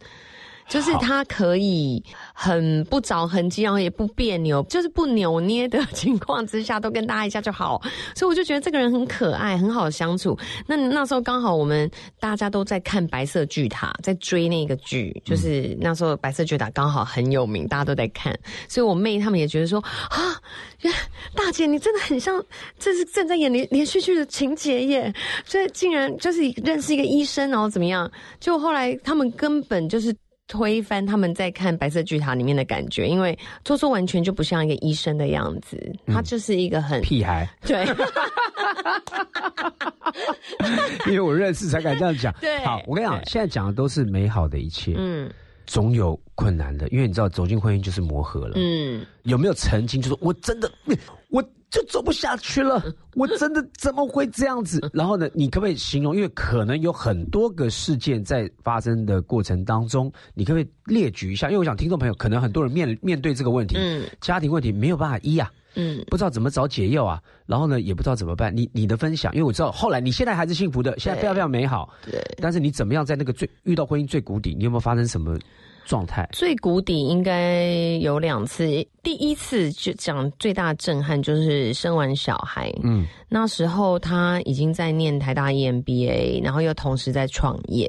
[0.68, 2.02] 就是他可以
[2.34, 7.80] 很不着痕迹，然后也不别扭，就是不扭捏的情况之下，都跟大家一下就好。
[8.14, 10.36] 所以我就觉得这个人很可爱，很好相处。
[10.66, 18.36] 那那时候刚好我们大家都在看《白色巨塔》，在追那个剧，就是那时候《白色巨塔》刚好很有名，大家都在看。
[18.68, 20.18] 所以我妹他们也觉得说啊，
[21.34, 22.44] 大姐你真的很像，
[22.78, 25.14] 这是正在演连连续剧的情节耶。
[25.44, 28.10] 所以竟然就是认识一个医生，然后怎么样？
[28.40, 30.14] 就后来他们根本就是。
[30.48, 37.84] 推翻他们在看《白色巨塔》里面的感觉，因为做作完全就不像一个医生的样子，他就是一个很屁孩，对，
[41.06, 42.32] 因为我认识才敢这样讲。
[42.40, 42.58] 对。
[42.64, 45.30] 好，我跟你讲，现在讲的都是美好的一切，嗯。
[45.66, 48.52] 总有困难的，因为你知道走进婚姻就是磨合了。
[48.54, 50.94] 嗯，有没有曾经就是我真的，我
[51.70, 52.82] 就走不下去了，
[53.14, 54.80] 我真的怎么会这样子？
[54.92, 56.14] 然后呢，你可不可以形容？
[56.14, 61.48] 因为可能有很多个事件在发生的过程当中，你可不可以列举一下？
[61.48, 65.50] 因为我想听众朋友可能很多人面面对这个问题，嗯家庭问题没有办法医啊。
[65.76, 68.54] 嗯不知道怎么找解药啊，然后呢也不知道怎么办。
[68.54, 71.88] 你你的分享，因为我知道后来你现在还是幸福的，现在非常非常美好。
[72.04, 72.20] 对。
[72.38, 75.38] 但是你怎么样在那个最遇到婚姻最谷底，你有没有发生什么
[75.84, 76.28] 状态？
[76.32, 77.68] 最谷底应该
[78.00, 78.66] 有两次，
[79.02, 87.88] 第一次就讲最大的震撼就是生完小孩，嗯，那时候他已经在念台大 E EMBA，然后又同时在创业，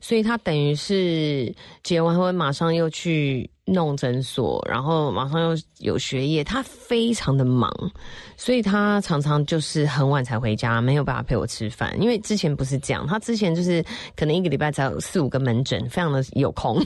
[0.00, 7.70] 所以他等于是结完婚马上又去弄诊所，然后马上又有学业，他非常的忙，
[8.36, 11.94] 所以他常常就是很晚才回家，没有办法陪我吃饭。
[12.00, 13.84] 因为之前不是这样，他之前就是
[14.16, 16.82] 可能一个礼拜才有四五个门诊，非常的有空，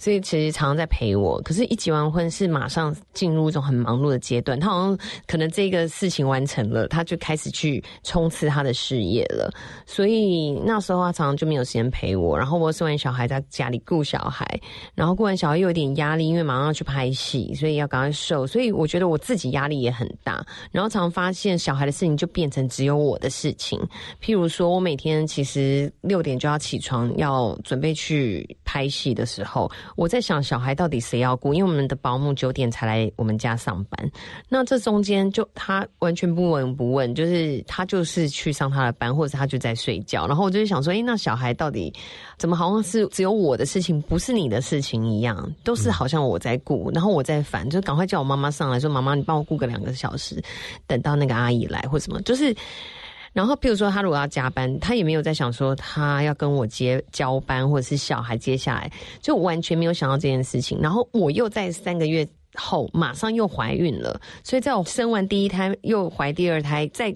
[0.00, 1.40] 所以其实常常在陪我。
[1.42, 9.50] 可是，一结完婚是马上进入一种很忙碌的阶段，他好像可能这个事情完成了，他就开始去冲刺他的事业了。
[9.86, 14.46] 所以那时候他常常就没有时间陪我，然后我生完小孩在家里顾小孩，
[14.94, 20.44] 然后顾完小孩又有点压力，因为马上要去拍戏，所以要赶快瘦，所以我觉得我自己压力也很大。
[20.72, 23.78] 然后常发现小孩的事情就变成只有我的事情，
[24.22, 31.52] 譬如说我每天其实六点就要起床，要准备去拍戏的时候，我在想小孩到底谁要顾？
[31.54, 34.10] 因为我们的保姆九点才来我们家上班，
[34.48, 40.26] 那这中间就他完全不闻不问，就是他就是去上他的班，或者他就在睡觉。
[40.26, 41.92] 然后我就想说，诶，那小孩到底
[42.38, 50.40] 怎么好像是只有我的事情，不是你的事情一样，都是好好像我在顾，然后我在烦，就赶快叫我妈妈上来说，妈妈你帮我顾个两个小时，
[50.86, 52.54] 等到那个阿姨来或什么，就是。
[53.32, 58.90] 然后，譬如说，他如果要加班，他也没有在想说他要跟我接交班，或者是小孩接下来，
[59.20, 60.78] 就完全没有想到这件事情。
[60.80, 67.14] 然后我又在三个月后马上又怀孕了，所以在我生完第一胎又怀第二胎，在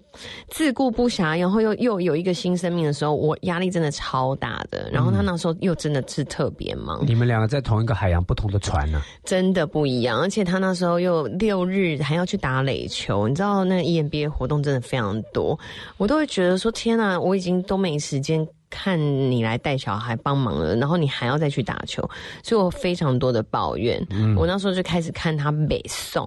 [0.49, 4.89] 自顾不暇，然后又又有一个新生命的时候，我压力真的超大的。
[4.93, 10.21] 然后他那时候又真的是特别忙，你们两个在同一个海洋，不同的船呢、真的不一样。
[10.21, 15.59] 而且他那时候又六日还要去打垒球，你知道那 E EMBA 活动真的非常多，
[15.97, 18.47] 我都会觉得说天啊，我已经都没时间。
[18.71, 18.99] 看
[19.31, 22.09] 你来带小孩帮忙了，然后你还要再去打球，
[22.43, 24.01] 所以我非常多的抱怨。
[24.37, 26.27] 我那时候就开始看他北宋，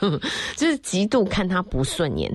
[0.56, 2.34] 就是极度看他不顺眼。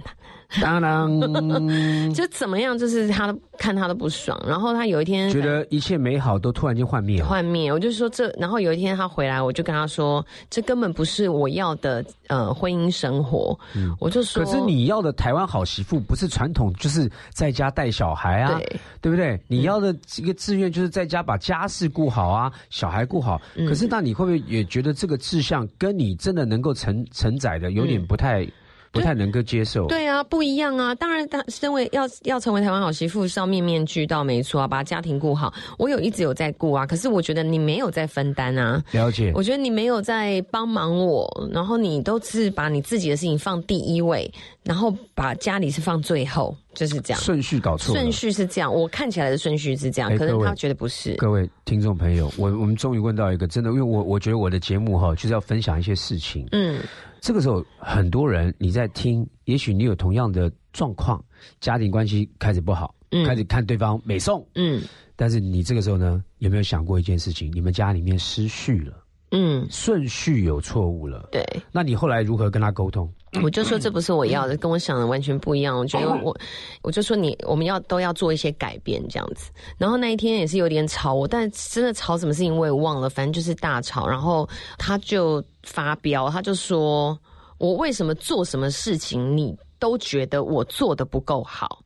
[0.61, 1.19] 当当，
[2.13, 4.39] 就怎么样，就是他看他都不爽。
[4.47, 7.27] 然后他有一天觉得一切美好都突然间幻灭了。
[7.27, 13.57] 幻灭，我就说这，然后有一天他回来，我就跟他说，这根本不是我要的呃婚姻生活。
[13.75, 19.39] 嗯我就说，可是你要的台湾好媳妇不是传统，就是在家带小孩啊，对对不对？
[19.47, 23.39] 你要的一个志愿就是在家把家事顾好啊，小孩顾好。
[23.55, 28.47] 嗯可是那你会不会也觉得这个志向跟你真的能够承承载的有点不太、
[28.91, 29.85] 不太能够接受？
[29.87, 30.95] 对啊，不一样啊。
[30.95, 35.53] 当然，他身为要要成为台湾好媳妇是要面面俱到，没错啊，把家庭顾好。
[35.77, 38.83] 我有一直有在顾啊，可是我觉得你没有在分担啊。
[38.91, 39.31] 了解。
[39.35, 44.31] 我觉得你没有在帮忙我，然后你都是把你自己的事情放第一位，
[44.63, 47.21] 然后把家里是放最后，就是这样。
[47.21, 47.99] 顺序搞错了。
[47.99, 51.13] 顺序是这样，我看起来的顺序是这样，可是他觉得不是。
[51.15, 56.47] 各位听众朋友，我我们终于问到一个真的，因为我我觉得我的节目哈，就是要分享一些事情。
[56.51, 56.79] 嗯，
[57.21, 61.23] 这个时候，很多人你在听，也许你有同样的状况，
[61.59, 64.81] 家庭关系开始不好，嗯开始看对方美颂，嗯
[65.15, 67.51] 但是你这个时候呢，有没有想过一件事情？
[67.53, 71.43] 你们家里面失序了，嗯，顺序有错误了，对。
[71.71, 73.11] 那你后来如何跟他沟通？
[73.43, 75.77] 我就说这不是我要的，跟我想的完全不一样。
[75.77, 76.35] 我觉得我，
[76.81, 79.51] 我就说你，我们要都要做一些改变这样子。
[79.77, 84.07] 然后那一天也是有点吵我，但真的吵什么事情我也忘了，反正就是大吵。
[84.07, 87.17] 然后他就发飙，他就说
[87.59, 91.83] 我为什么做什么事情你都觉得我做的不够好。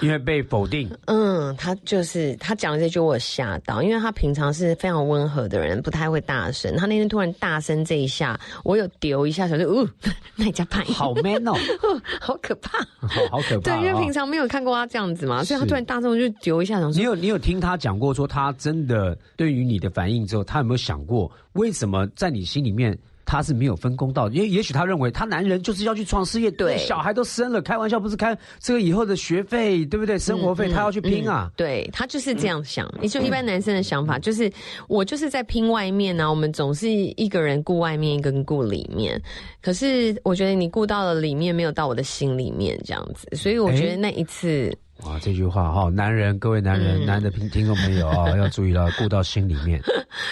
[0.00, 6.74] 因为被否定，嗯，他就是他讲的这句我有吓到，因为他平常是非常温和的人，不太会大声。
[6.76, 9.88] 他那天突然大声这一下，我有丢一下手就，哦，
[10.36, 11.52] 那你家派好 man 哦，
[12.20, 12.78] 好可怕。
[13.00, 13.80] 好好可怕、对，哦。
[13.84, 30.18] 因为平常没有看过他这样子嘛，所以他突然大声就丢一下，想说你有你有听他讲过说他真的对于你的反应之后，他有没有想过为什么在你心里面他是没有分工到，也也许他认为他男人就是要去创事业，对小孩都生了，开玩笑不是开这个以后的学费，对不对？
[30.18, 32.88] 生活费他要去拼啊嗯，对他就是这样想。
[33.00, 34.50] 也就一般男生的想法，就是
[34.88, 39.20] 我就是在拼外面啊，我们总是一个人顾外面，一个人顾里面。
[39.60, 44.72] 可是我觉得你顾到了里面，没有到我的心里面这样子，所以我觉得那一次。
[45.02, 49.82] 哇，这句话哈，男人，各位男人，嗯男的听听众朋友啊， 要注意了，顾到心里面。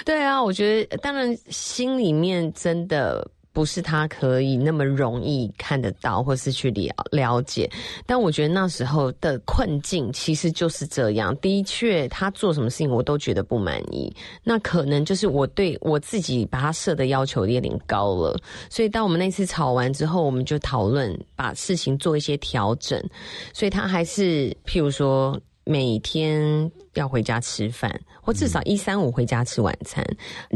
[0.05, 7.71] 对啊，我觉得当然心里面真的不是他可以那么容易看得到，或是去了了解。
[8.07, 11.37] 但我觉得那时候的困境其实就是这样。
[11.37, 14.13] 的确，他做什么事情我都觉得不满意。
[14.43, 18.39] 那可能就是我对我自己把他设的要求有点高了。
[18.71, 23.03] 所以当我们那次吵完之后，我们就讨论把事情做一些调整。
[23.53, 25.39] 所以他还是譬如说。
[25.65, 30.05] 每天要回家吃饭，或至少一三五回家吃晚餐，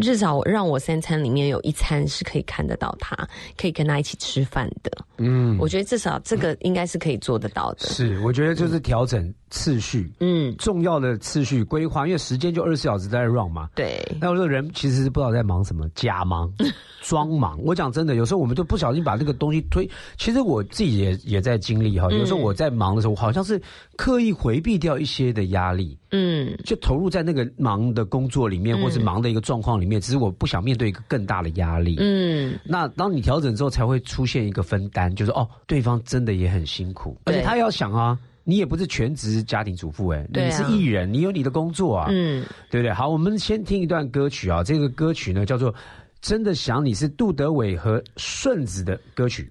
[0.01, 3.17] 至少让我三餐里面有一餐是可以看得到他，
[3.57, 4.91] 可以跟他一起吃饭的。
[5.19, 7.87] 嗯，我觉得至少这个应该是可以做得到的。
[7.89, 13.71] 是，我觉得就是调整次序，嗯，重要的次序规划，因为时间就二十四小时在 run 嘛。
[13.75, 16.53] 对，那这个人其实是不知道在忙什么，假忙、
[17.03, 17.59] 装忙。
[17.63, 19.89] 我讲真的，有时候我们就不小心把那个东西推。
[20.19, 23.61] 其实我自己也也在经历哈，有时候我在忙的时候，我好像是
[23.97, 30.01] 刻意回避掉一些的压力，嗯，就投入在那个忙的工作里面，嗯或是忙的一个状况里面。
[30.01, 31.97] 只是我不想面对一个更大的压力。
[31.99, 38.19] 嗯，那当你调整之后，才会出现一个分担，就是哦，对方真的也很辛苦，而且他要想啊。
[38.49, 42.93] 你也不是全职家庭主妇哎、你是艺人，你有你的工作啊，嗯，对不对？
[42.95, 45.73] 好，我们先听一段歌曲啊，这个歌曲呢叫做
[46.21, 49.51] 《真的想你》，是杜德伟和顺子的歌曲。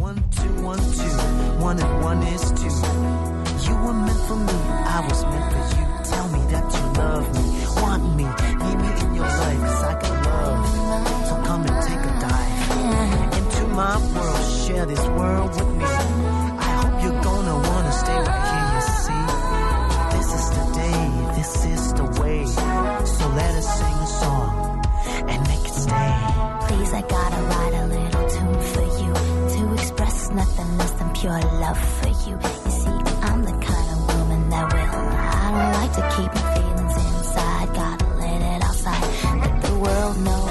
[0.00, 2.66] One two one two, one and one is two.
[3.70, 4.52] You were meant for me,
[4.84, 5.37] I was meant
[14.78, 15.84] share this world with me.
[15.84, 19.24] I hope you're gonna wanna stay right here, you see.
[20.14, 21.02] This is the day,
[21.38, 22.38] this is the way.
[23.16, 24.50] So let us sing a song
[25.32, 26.10] and make it stay.
[26.66, 29.12] Please, I gotta write a little tune for you
[29.54, 32.34] to express nothing less than pure love for you.
[32.66, 32.98] You see,
[33.28, 35.06] I'm the kind of woman that will.
[35.42, 37.68] I don't like to keep my feelings inside.
[37.82, 39.04] Gotta let it outside.
[39.42, 40.44] Let the world know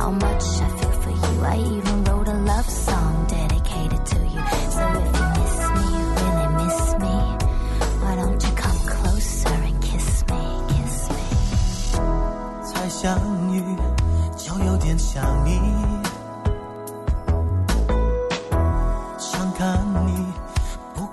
[0.00, 1.34] how much I feel for you.
[1.52, 1.89] I even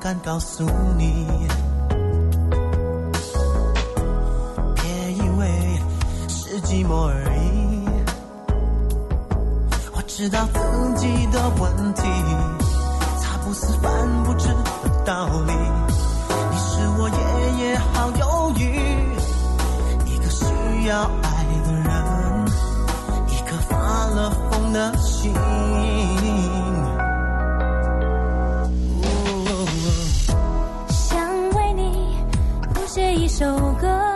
[0.07, 0.63] 敢告诉
[0.97, 1.27] 你。
[4.75, 5.81] 别以为
[6.29, 7.85] 是寂寞而已，
[9.93, 10.59] 我知道自
[10.95, 12.03] 己的问题，
[13.19, 15.51] 擦不是犯不知的道理。
[15.51, 18.63] 你是我夜夜好忧郁。
[20.05, 20.45] 一个需
[20.87, 22.47] 要爱的人，
[23.27, 25.33] 一颗发了疯的心。
[33.37, 33.45] 首
[33.79, 34.06] 歌，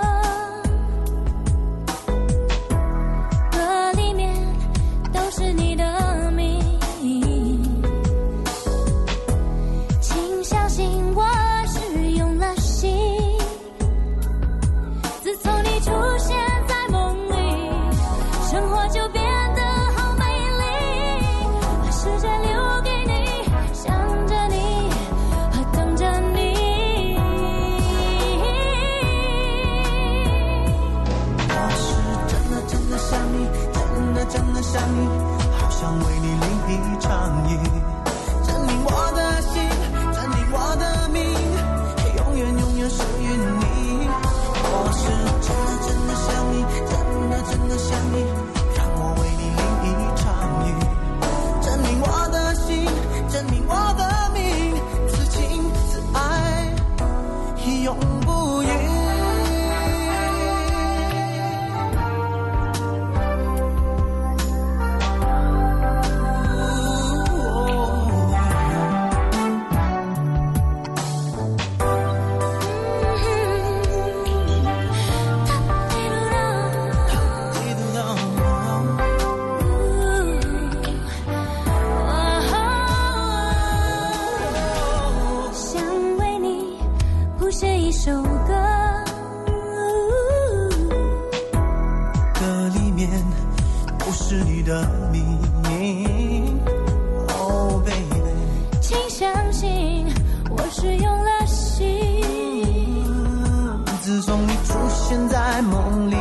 [105.11, 106.15] 现在梦里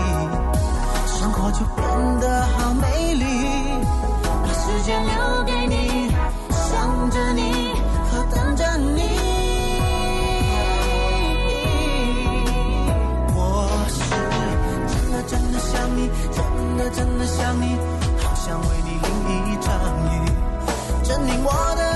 [1.07, 1.87] 生活就变
[2.19, 3.25] 得好美丽
[4.43, 6.11] 把时间留给你
[6.51, 7.73] 想着你
[8.11, 9.03] 和等着你。
[13.37, 13.39] 我
[13.89, 14.01] 是
[14.89, 17.77] 真的真的想你真的真的想你
[18.19, 18.91] 好想为你
[19.29, 19.71] 淋一场
[20.05, 20.15] 雨
[21.05, 21.90] 证明我的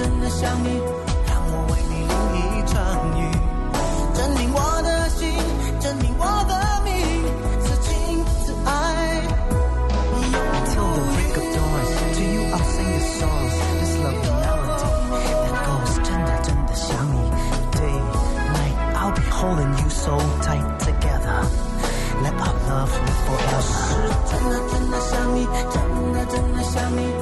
[0.00, 0.80] 真的想你，
[1.28, 2.80] 让我为你淋一场
[3.20, 3.20] 雨，
[4.14, 5.28] 证明我的心，
[5.78, 6.90] 证明我的命，
[7.60, 8.70] 此情此爱。
[19.40, 20.18] Holding you so
[23.60, 23.76] 是
[24.26, 27.19] 真的真的想你，真的真的想你。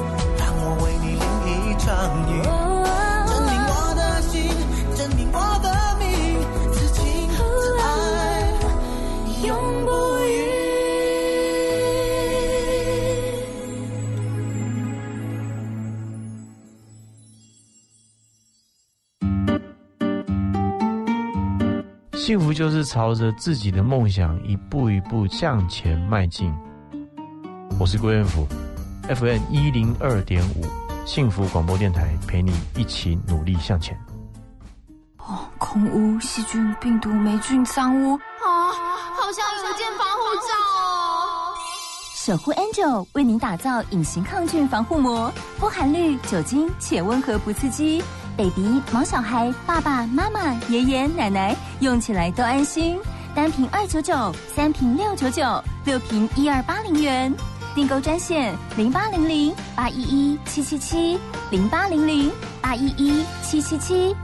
[22.59, 26.53] 就是朝着自己的梦想一步一步向前迈进。
[27.79, 28.45] 我是郭彦甫
[29.07, 30.65] ，FM 一零二点五
[31.05, 33.97] 幸福广播电台，陪你一起努力向前。
[35.19, 38.67] 哦，空污、细菌、病毒、霉菌、脏污啊，
[39.15, 40.51] 好像有一件防护罩
[40.83, 41.55] 哦。
[42.13, 45.31] 守护 Angel 为您打造隐形抗菌防护膜，
[45.61, 48.03] 不含氯酒精且温和不刺激
[48.39, 52.97] ，baby、毛小孩、爸爸妈妈、爷爷奶奶用起来都安心。
[53.35, 57.33] 单瓶二九九，三瓶六九九，六瓶一二八零元。
[57.75, 61.19] 订购专线零八零零八一一七七七
[61.51, 62.31] 零八零零
[62.61, 64.15] 八一一七七七。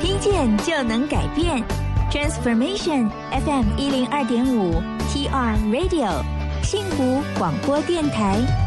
[0.00, 1.62] 听见就能改变
[2.10, 6.22] ，Transformation FM 一零二点五 TR Radio
[6.62, 8.61] 幸福广播电台。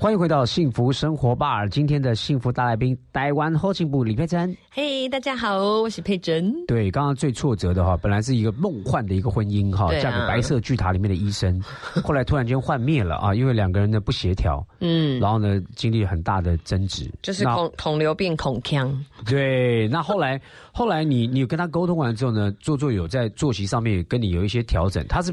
[0.00, 1.66] 欢迎回到幸福生活吧！
[1.66, 4.56] 今天的幸福大来宾，台湾后勤部李佩珍。
[4.70, 6.54] 嘿大家好，我是佩珍。
[6.66, 11.60] 对，刚刚最挫折的哈，本来是一个梦幻的一个婚姻哈，啊嫁给白色巨塔里面的医生，
[12.04, 20.40] 后来突然间幻灭了啊，因为两个人的不协调，嗯，然后呢，经历很大的争执，就是那孔孔刘变恐腔，对，那后来
[20.78, 25.32] 后来你你跟他沟通完之后呢，做做有在作息上面跟你有一些调整，他是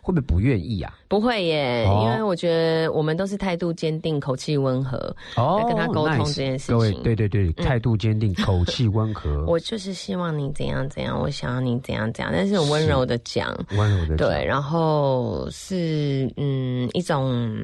[0.00, 0.90] 会不会不愿意啊？
[1.06, 2.04] 不会耶，哦。
[2.06, 4.96] 因为我觉得我们都是态度坚定、口气温和，
[5.36, 6.74] 哦来跟他沟通这件事情。
[6.74, 7.64] 各位，对对对，嗯。
[7.66, 17.54] 态度坚定，口气温和， 我就是希望你怎样怎样，我想要你怎样怎样，但是很温柔的讲，温柔的对，然后是嗯一种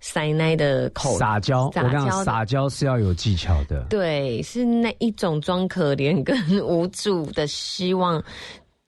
[0.00, 3.84] 塞奶的口撒娇，我撒跟你讲，娇撒娇是要有技巧的。
[3.90, 6.36] 对，是那一种装可怜跟
[6.66, 8.22] 无助的希望，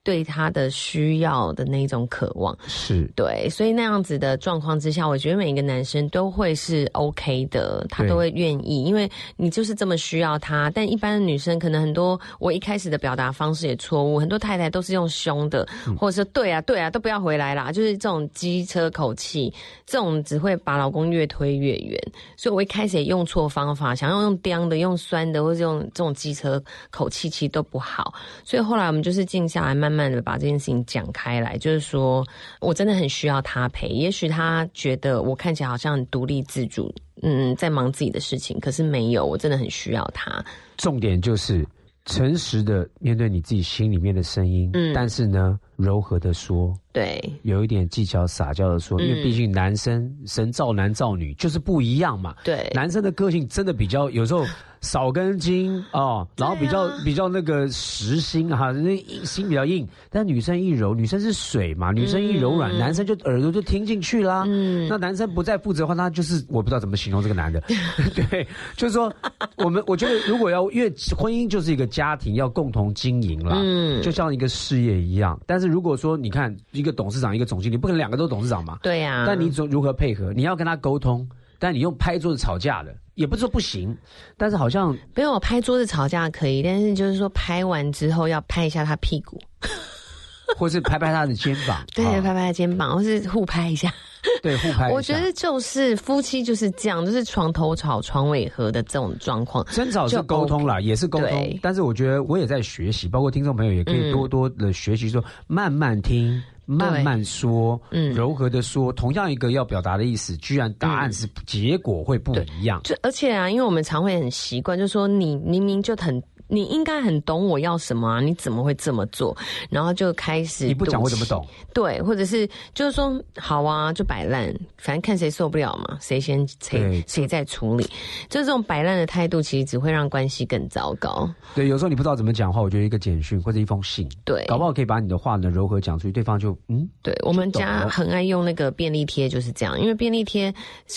[0.05, 2.57] 对他的需要的那种渴望。
[2.67, 10.71] 是对，所以那样子的状况之下，我觉得每一个男生都会是 OK 的，他都会愿意，因为你就是这么需要他。
[10.71, 19.53] 但一般的女生可能很多，我一开始的表达方式也错误，很多太太都是用凶的，嗯或者是对啊对啊，都不要回来啦，就是这种机车口气，
[19.87, 22.01] 这种只会把老公越推越远。
[22.37, 28.15] 所以我一开始也用错方法，想要用刁的、用酸的，或者用这种机车口气，其实都不好。
[28.43, 32.27] 所以后来我们就是静下来，慢慢的把这件事情讲开来，就是说
[32.61, 33.89] 我真的很需要他陪。
[33.89, 40.45] 也许他觉得我看起来好像很独立自主，嗯，在忙自己的事情，可是没有，我真的很需要他。
[40.77, 41.67] 重点就是
[42.05, 52.35] 诚实的面对你自己心里面的声音，嗯但是呢，柔和的说，对，有一点技巧撒娇的说，因为嗯毕竟男生神造男造女就是不一样嘛。
[52.43, 54.45] 对男生的个性真的比较有时候
[54.83, 59.89] 少根筋哦，然后比较、啊比较那个实心哈，那硬心比较硬。
[60.11, 64.45] 但女生一柔，女生是水嘛，女生一柔软，嗯男生就耳朵就听进去啦。
[64.47, 67.63] 嗯那男生不再负责的话，那就是我不知道怎么形容这个男的。
[68.31, 69.13] 对，就是说
[69.57, 75.41] 我们我觉得如果要因为婚姻就是一个家庭要共同经营啦，嗯就像一个事业一样。
[75.47, 78.79] 但是如果说你看一个董事长一个总经理，不可能两个都董事长嘛。
[78.83, 80.33] 对呀、但你总如何配合？
[80.33, 81.29] 你要跟他沟通，
[81.59, 83.97] 但你用拍桌子吵架的，也不是说不行，
[84.37, 89.41] 但是好像没有拍桌子吵架可以，但是就是说拍完之后要拍一下他屁股，
[90.57, 93.93] 或是拍拍他的肩膀， 对，啊拍拍他肩膀，或是互拍一下。
[94.41, 94.91] 对互拍一下。
[94.95, 99.65] 我觉得就是夫妻就是这样，就是床头吵床尾和的这种状况。
[99.67, 106.43] 争吵是沟通啦，也是沟通，但是我觉得我也在学习，包括听众朋友也可以嗯多多的学习，说慢慢听。
[106.65, 112.81] 慢慢说，嗯柔和的说，同样一个要表达的意思，居然答案是结果会不一样。
[112.85, 116.23] 就而且啊，因为我们常会很习惯，就说你明明就很。
[116.53, 118.21] 你应该很懂我要什么啊？
[118.21, 119.35] 你怎么会这么做？
[119.71, 121.47] 然后就开始你不讲我怎么懂？
[121.73, 127.85] 对，或者是就是说好啊，就摆烂，反正看谁受不了嘛，谁先谁谁在处理。
[128.29, 131.27] 就这种摆烂的态度，其实只会让关系更糟糕。
[131.55, 140.53] 对，有时候你不知道怎么讲话，我觉得一个简讯或者一封信，对搞不好可以把你的话呢柔和讲出去，对方就嗯，对我们家很爱用那个便利贴，就是这样，因为便利贴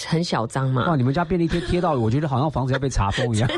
[0.06, 0.86] 很小张嘛。
[0.90, 3.50] 哇，你们家便利贴贴到，我觉得好像房子要被查封一样。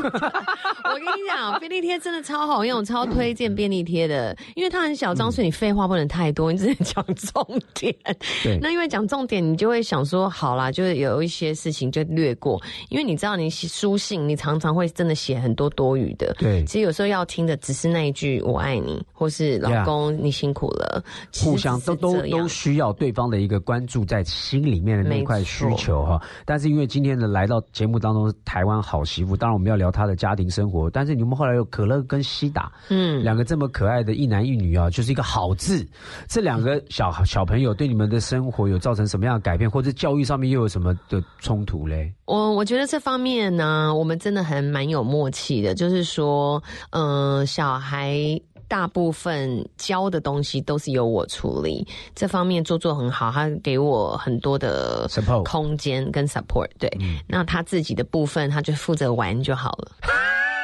[0.88, 7.94] 我跟你讲，便利贴贴真的超好用，超推荐便利贴的，因为它很小张，所以你废话不能太多，你只能讲重点。
[8.44, 12.60] 对那因为讲重点，你就会想说，好啦，就是有一些事情就略过，
[12.90, 16.34] 因为你知道你写书信，你常常会真的写很多多余的。
[16.38, 21.02] 对其实有时候要听的只是那一句“我爱你”，或是“老公你辛苦了”，
[21.42, 26.20] 互相都都都需要对方的一个关注在心里面的那块需求哈。
[26.44, 30.90] 但是因为今天呢来到节目当中，台湾好媳妇，当然我们要聊她的家庭生活。
[30.90, 35.86] 但是你们后来有可乐跟西达，嗯两个这么可爱的一男一女啊，就是一个好字。
[36.28, 42.12] 这两个小小朋友对你们的生活有造成什么样的改变，或者教育上面又有什么的冲突嘞？
[42.26, 48.40] 我我觉得这方面呢，我们真的还蛮有默契的，就是说，嗯、小孩。
[48.70, 56.68] 大部分教的东西都是由我处理，这方面做做很好，他给我很多的 Support 空间跟 support。
[56.78, 56.90] 对，
[57.26, 59.92] 那他自己的部分，他就负责玩就好了。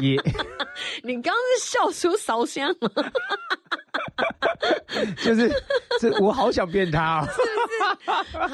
[0.00, 0.16] 也
[1.02, 3.12] 你刚刚是笑出烧香了？
[5.24, 5.50] 就是
[6.00, 7.28] 这，我好想变他、哦。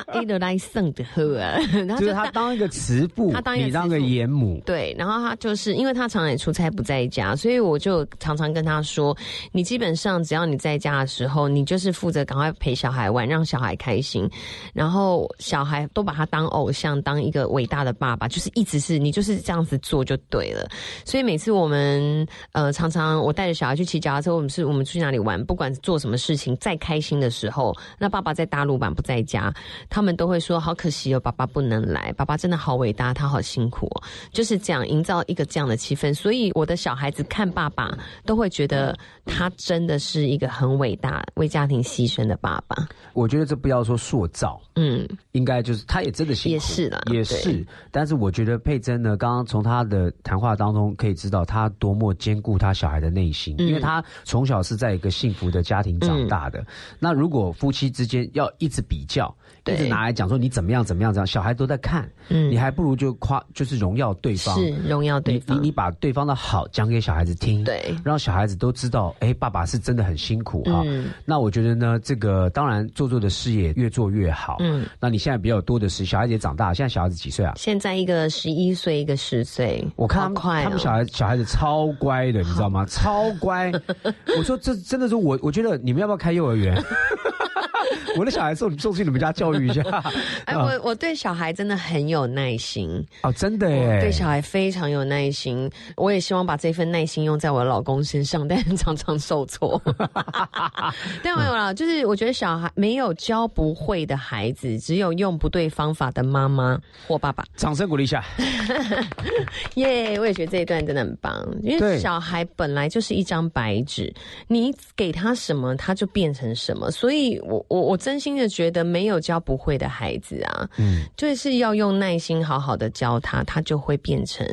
[0.07, 9.17] 他一直来送的喝啊， 然后就是他当一个慈父，他当一个你当个严母，对，然后他就是因为他常常也出差不在家，所以我就常常跟他说，
[9.53, 14.29] 你基本上只要你在家的时候，你就是负责赶快陪小孩玩，让小孩开心，
[14.73, 20.69] 然后小孩都把他当偶像，当一个伟大的爸爸，就是一直是你就是这样子做就对了。
[21.05, 29.53] 所以每次我们呃常常我带着小孩去骑脚踏车，我们是我们去哪里玩，不管做什么事情，再开心的时候，那爸爸在大陆版不在家，
[29.89, 33.91] 他们都会说好可惜哦，爸爸不能来，爸爸真的好伟大，他好辛苦，
[34.33, 36.15] 就是这样营造一个这样的气氛。
[36.15, 38.97] 所以我的小孩子看爸爸都会觉得
[39.29, 42.89] 他真的是一个很伟大、为家庭牺牲的爸爸。
[43.13, 47.67] 我觉得这不要说塑造，嗯，应该就是他也真的辛苦，也是啦也是。
[47.91, 56.65] 但是我觉得佩珍呢，刚刚从他的谈话当中可以知道，他多么兼顾他小孩的内心，嗯因为他从小是在一个幸福的家庭长大的。
[56.99, 59.35] 那如果夫妻之间要一直比较，
[59.75, 70.83] 一直拿来讲说你怎么样怎么样，这样小孩都在看，嗯你还不如就夸就是荣耀对方，是荣耀对方你你你把对方的好讲给小孩子听，对让小孩子都知道，哎，爸爸是真的很辛苦哈。
[70.87, 74.57] 嗯那我觉得呢，这个当然做做的事业越做越好。
[74.61, 77.53] 嗯，那你现在比较多的是小孩子也长大，现在小孩子几岁啊？
[77.57, 82.85] 现在一个十一岁，一个十岁，我看他们快、哦，他们小孩小孩子超乖的，你知道吗？
[82.87, 83.71] 超乖。
[84.39, 86.77] 我说这真的是我，我觉得你们要不要开幼儿园？
[88.17, 89.83] 我的小孩送送去你们家教育一下。
[90.47, 95.71] 哎，啊我我对小孩真的很有耐心，哦，真的我耶，对小孩非常有耐心。
[95.97, 99.81] 我也希望把这份耐心用在我老公身上，但常常受挫。
[101.23, 107.45] 但没有啦，就是我觉得小孩没有教不会的孩子，只有用不对方法的妈妈或爸爸。
[107.57, 108.25] 掌声鼓励一下。
[109.75, 114.13] 耶我也觉得这一段真的很棒，因为小孩本来就是一张白纸，
[114.47, 116.91] 你给他什么，他就变成什么。
[116.91, 124.47] 所以我我我真心的觉得，没有教不会的孩子啊，嗯，就是要用耐心好好的教他，他就会变成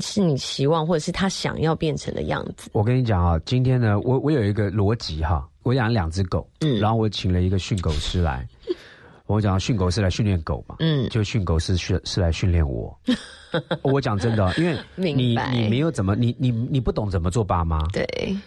[0.00, 2.68] 是你希望或者是他想要变成的样子。
[2.72, 6.80] 我跟你讲啊，今天呢，我我有一个逻辑哈，我养了两只狗，嗯。
[6.80, 8.44] 然后我请了一个训狗师来，
[9.26, 11.08] 我讲训狗师来训练狗嘛，嗯。
[11.08, 12.98] 就训狗师训是来训练我。
[13.82, 15.12] 我讲真的，因为 你
[15.52, 18.06] 你没有怎么你你你不懂怎么做爸妈，对，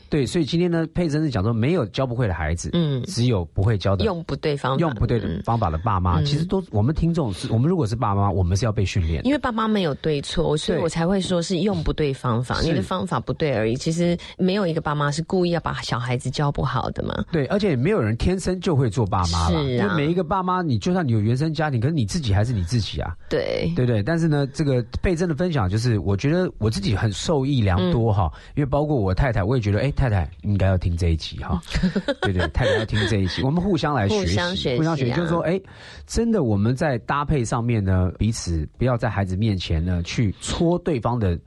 [0.09, 9.25] 对，所以今天呢，佩珍是讲说没有教不会的孩子，嗯只有不会教的用不对方法，用不对的方法的爸妈，嗯其实都我们听众是我们如果是爸妈，我们是要被训练的。
[9.25, 13.75] 因为爸妈没有对错，所以我才会说是用不对方法，你的方法不对而已。
[13.75, 17.23] 其实没有一个爸妈是故意要把小孩子教不好的嘛。
[17.31, 23.15] 对，而且也没有人天生就会做爸妈了，是啊因为每一个爸妈，你就算你有原生家庭，可是你自己还是你自己啊。
[23.29, 31.61] 对，对对，但是呢，这个贝珍的分享就是，我觉得我自己很受益良多哈，嗯因为包括我太太，我也觉得，哎，太太应该要听这一集哈，
[32.21, 35.59] 对对，太太要听这一集，我们互相来学互相习，学习互相学习，啊就是说，哎，
[36.05, 41.37] 真的我们在搭配上面呢，彼此不要在孩子面前呢去戳对方的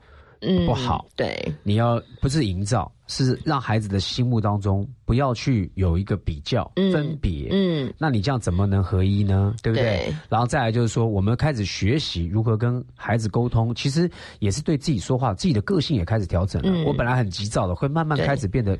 [0.41, 9.53] 嗯不好，对，你要不是营造，是让孩子的心目当中不要去有一个比较、嗯分别，嗯，那你这样怎么能合一呢？
[9.61, 9.83] 对不对？
[9.85, 14.09] 对然后再来就是说，我们开始学习如何跟孩子沟通，其实
[14.39, 16.69] 也是对自己说话，自己的个性也开始调整了。
[16.71, 18.77] 嗯我本来很急躁的，会慢慢开始变得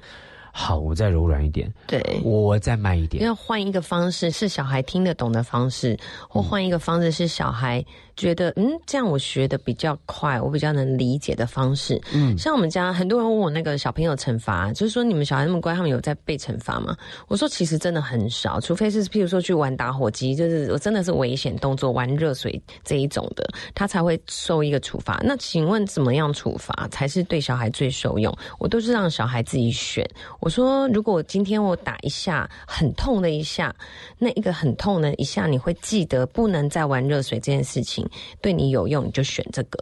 [0.52, 2.02] 好，我再柔软一点，对。
[2.24, 3.24] 我再慢一点。
[3.24, 5.98] 要换一个方式，是小孩听得懂的方式，
[6.28, 7.86] 或换一个方式是小孩
[8.20, 12.00] 觉得，嗯，这样我学的比较快，我比较能理解的方式。
[12.14, 16.96] 嗯像我们家很多人问我那个小朋友惩罚，就是说你们小孩那么乖，他们有在被惩罚吗？
[17.30, 25.22] 我说其实真的很少，除非是譬如说去玩打火机，就是我真的是危险动作，玩热水这一种的，他才会受一个处罚。
[25.24, 28.36] 那请问怎么样处罚才是对小孩最受用？
[28.60, 30.06] 我都是让小孩自己选。
[30.42, 33.74] 我说，如果今天我打一下很痛的一下，
[34.18, 38.09] 那一个很痛的一下，你会记得不能再玩热水这件事情，
[38.42, 39.78] 对你有用，你就选这个。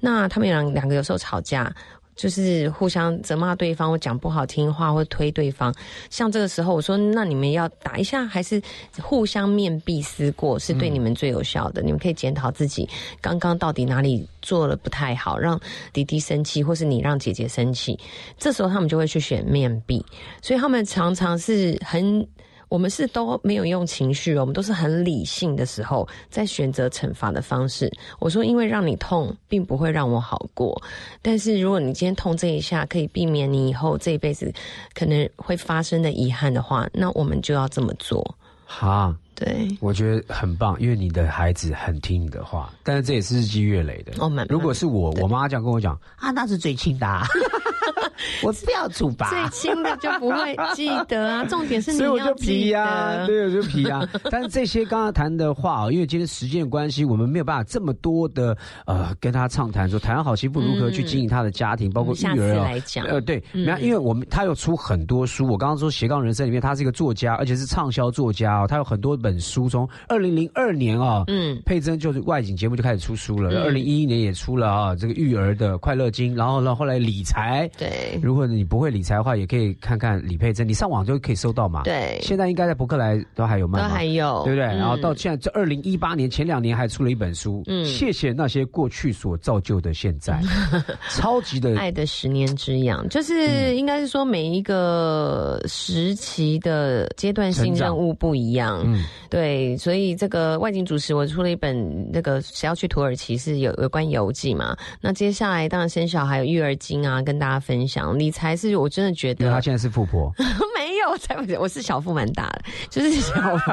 [0.00, 1.74] 那他们两两个有时候吵架。
[2.18, 5.72] 就是互相责骂对方，或讲不好听话，或推对方。
[6.10, 8.60] 像这个时候，我说：“那你们要打一下，还是
[9.00, 11.80] 互相面壁思过，是对你们最有效的？
[11.80, 12.88] 你们可以检讨自己
[13.20, 15.60] 刚刚到底哪里做的不太好，让
[15.92, 17.96] 弟弟生气，或是你让姐姐生气。
[18.36, 20.04] 这时候他们就会去选面壁，
[20.42, 22.26] 所以他们常常是很。
[22.68, 27.90] 我们是都没有用情绪哦，我们都是很理性的时候在选择惩罚的方式。
[28.18, 30.80] 我说，因为让你痛，并不会让我好过。
[31.22, 34.52] 但是如果你今天痛这一下，可以避免你以后这一辈子
[34.94, 38.36] 可能会发生的遗憾的话，那我们就要这么做。
[38.70, 44.12] 哈，对，我觉得很棒，因为你的孩子很听你的话，但是这也是日积月累的。
[44.18, 47.26] 哦，蛮如果是我，我妈这样跟我讲啊，那是最轻的、啊，
[48.42, 49.30] 我不要处罚。
[49.30, 53.26] 最轻的就不会记得啊， 重点是你所以我就皮呀、得。
[53.26, 62.64] 对，我就皮呀、 但是这些刚刚谈的话啊，因为今天时间的关系，我们没有办法这么多的呃跟他畅谈说台湾好媳妇如何去经营他的家庭，包括育儿啊。
[62.64, 63.04] 来讲。
[63.06, 63.64] 呃，对，嗯。
[63.64, 73.62] 没有因为我们他有出很多书，我刚刚说斜杠人生里面，他是一个作家，而且是畅销作家哦，他有很多本书，从二零零二年啊，嗯，佩珍就是外景节目就开始出书了，嗯。
[73.64, 77.87] 二零一一年也出了啊，这个育儿的快乐经，然后呢后来理财，对，
[78.22, 81.82] 如果你不会理财的话，也可以看看李佩珍，你上网就可以搜到嘛。
[81.84, 82.18] 对。
[82.22, 84.66] 现在应该在博客来都还有卖都，还有，对不对？
[84.66, 87.84] 嗯然后到现在这二零一八年前两年还出了一本书，嗯。
[87.84, 90.40] 谢谢那些过去所造就的现在，
[91.10, 99.04] 超级的爱的十年之痒，就是应该是说每一个时期的阶段性任务不一样，嗯。
[99.30, 110.32] 对，所以这个外景主持我出了一本那个谁要去土耳其是有有关游记嘛，那接下来当然生小孩有育儿经啊，跟大家分享理财是我真的觉得因为她现在是富婆，
[110.76, 113.72] 没有，才不是，我是小富蛮大的， 就是小富，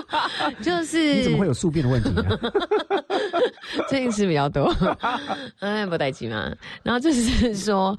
[0.62, 2.24] 就是你怎么会有宿便的问题呢？
[3.88, 4.74] 最近吃比较多，
[5.60, 6.52] 哎，不带劲嘛。
[6.82, 7.96] 然后就是说，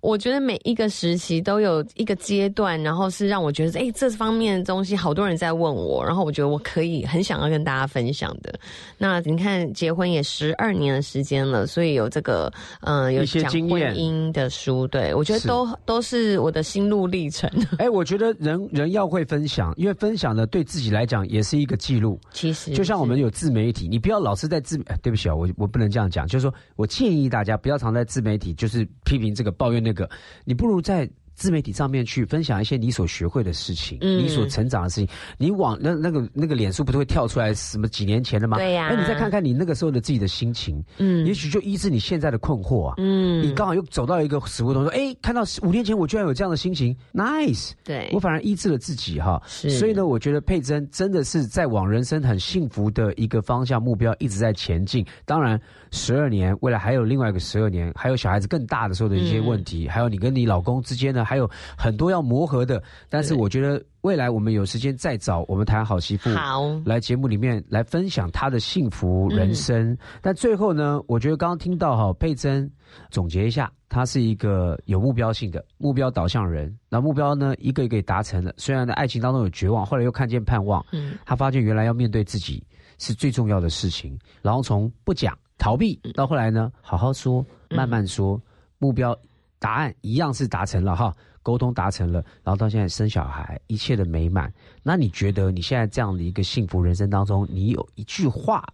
[0.00, 8.52] 我觉得每一个时期都有一个阶段，然后是让我觉得，哎，这方面的东西好多人在问我，然后我觉得我可以很想要跟大家分享的。
[8.98, 12.52] 那你看，结婚也十二年的时间了，所以有这个，
[12.82, 17.50] 嗯、有一些讲婚经验姻的书，对我觉得是都都是我的心路历程。
[17.78, 22.20] 哎，我觉得人人要会分享，因为分享呢对自己来讲也是一个记录。
[22.30, 30.08] 其实就像我们有自媒体，你不要老是在自，哎对不起啊，我我不能这样讲，就是说我建议大家不要常在自媒体就是批评这个抱怨那个，
[30.44, 31.10] 你不如在。
[31.34, 35.08] 自媒体上面去分享一些你所学会的事情，嗯你所成长的事情。
[35.36, 38.56] 你往那那个那个脸书不是会跳出来什么几年前的吗？
[38.56, 42.94] 对呀那，你再看看你那个时候的自己的心情，嗯也许就医治你现在的困惑啊。
[42.98, 47.72] 嗯你刚好又走到一个死胡同，说，哎，看到五年前我居然有这样的心情，nice。
[47.82, 49.42] 对我反而医治了自己哈。
[49.46, 55.04] 是所以呢，我觉得佩珍真的是在往人生很幸福的一个方向目标一直在前进。
[55.24, 55.60] 当然，
[55.94, 62.82] 十二年未来还有另外一个十二年，还有小孩子更大的时候的一些问题，还有你跟你老公之间呢，还有很多要磨合的。
[63.08, 69.96] 但是我觉得未来我们有时间再找我们谈好媳妇好来节目里面来分享她的幸福人生。
[70.20, 72.68] 但最后呢，我觉得刚刚听到哈佩珍
[73.08, 76.76] 总结一下，她是一个有目标性的目标导向人。
[76.88, 78.52] 那目标呢，一个一个也达成了。
[78.56, 80.84] 虽然在爱情当中有绝望，后来又看见盼望。
[80.90, 82.62] 嗯她发现原来要面对自己
[82.98, 88.40] 是最重要的事情，然后从不讲逃避到后来呢，好好说，慢慢说，
[88.78, 89.16] 目标
[89.58, 91.14] 答案一样是达成了哈。
[91.42, 94.50] 沟通达成了，然后到现在生小孩，一切的美满。
[94.82, 98.64] 那你觉得你现在这样的一个幸福人生当中，你有一句话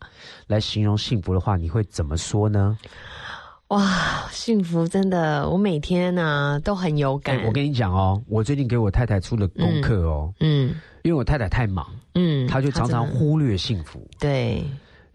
[0.47, 2.79] 来形容幸福的话，你会怎么说呢？
[3.71, 7.37] 哇，幸福真的，我每天呢、都很有感。
[7.39, 10.73] 哎我跟你讲哦，我最近给我太太出了功课哦，嗯
[11.03, 14.07] 因为我太太太忙，嗯，她就常常忽略幸福。
[14.21, 14.65] 对，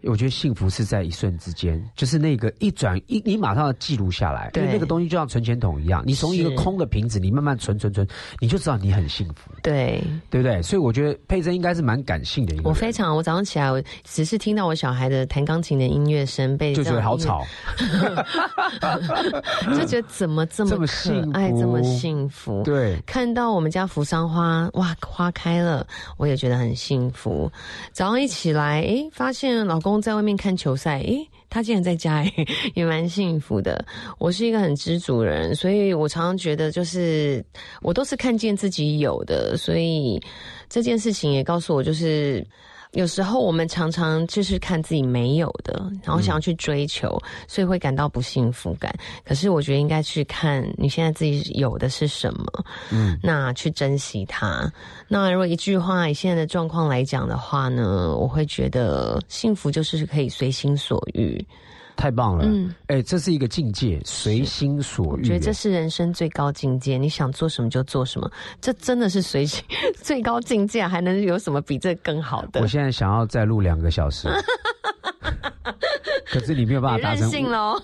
[0.02, 8.06] 我觉得幸福是在一瞬之间，就是那个一转一，你马上要记录下来，因为对那个东西就像存钱筒一样，你从一个空的瓶子，你慢慢存存存，
[8.40, 10.02] 你就知道你很幸福，对。
[10.30, 10.60] 对不对？
[10.62, 17.44] 所以我觉得佩珍应该是蛮感性的一个，我非常，我早上起来，我只是听到我小孩的弹钢琴的音乐声，被就觉得好吵，
[19.76, 22.62] 就觉得怎么这么可 幸爱，这么幸福。
[22.64, 25.86] 对看到我们家扶桑花，哇，花开了，
[26.16, 27.50] 我也觉得很幸福。
[27.92, 33.84] 早上一起来，哎，发现老公在外面看球赛，诶，他竟然在家，诶， 也蛮幸福的。
[34.18, 37.44] 我是一个很知足人，所以我常常觉得，就是
[37.82, 40.20] 我都是看见自己有的，所以
[40.68, 42.46] 这件事情也告诉我，就是。
[42.96, 48.90] 有时候我们常常就是看自己没有的，然后想要去追求，所以会感到不幸福感。
[49.22, 54.72] 可是我觉得应该去看你现在自己有的是什么，嗯，那去珍惜它。
[55.08, 61.44] 那如果一句话以现在的状况来讲的话呢，我会觉得幸福就是可以随心所欲。
[61.96, 65.22] 太棒了，嗯，哎，这是一个境界，随心所欲。
[65.22, 68.30] 我觉得这是人生最高境界，你想做什么就做什么，
[68.60, 69.64] 这真的是随心
[70.02, 72.60] 最高境界，还能有什么比这更好的？
[72.60, 74.28] 我现在想要再录两个小时，
[76.30, 77.30] 可是你没有办法达成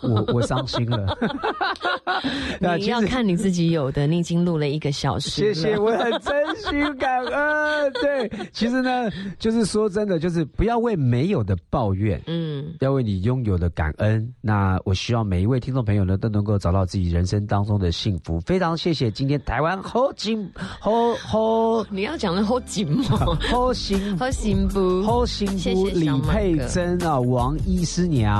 [0.02, 1.16] 我我伤心了。
[2.60, 7.92] 对啊你要看你自己有的，你已经录了一个小时，谢谢，我很真心感恩。
[7.94, 14.32] 对，其实呢，就是说真的，就是不要为没有的抱怨，嗯，要为你拥有的感恩。
[14.40, 18.40] 那我希望每一位听众朋友呢，都能够找到自己人生当中的幸福。
[18.40, 23.04] 非常谢谢今天台湾好金好好，你要讲的好紧吗？
[23.50, 28.31] 好幸好幸福，好幸福，李佩珍啊，王医师娘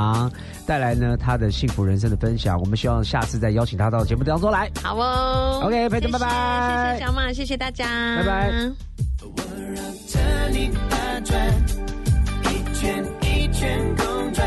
[0.66, 2.58] 带来呢她的幸福人生的分享。
[2.60, 4.70] 我们希望下次再邀请她到节目当中来。
[4.82, 7.86] 好哦 OK，佩珍谢谢拜拜谢谢小马，谢谢大家，
[8.16, 8.50] 拜拜。
[10.08, 10.18] 着
[10.50, 11.40] 你打转，
[12.42, 14.46] 一圈一圈公转，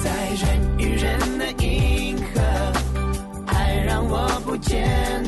[0.00, 2.40] 在人与人的银河，
[3.46, 5.22] 爱让我不间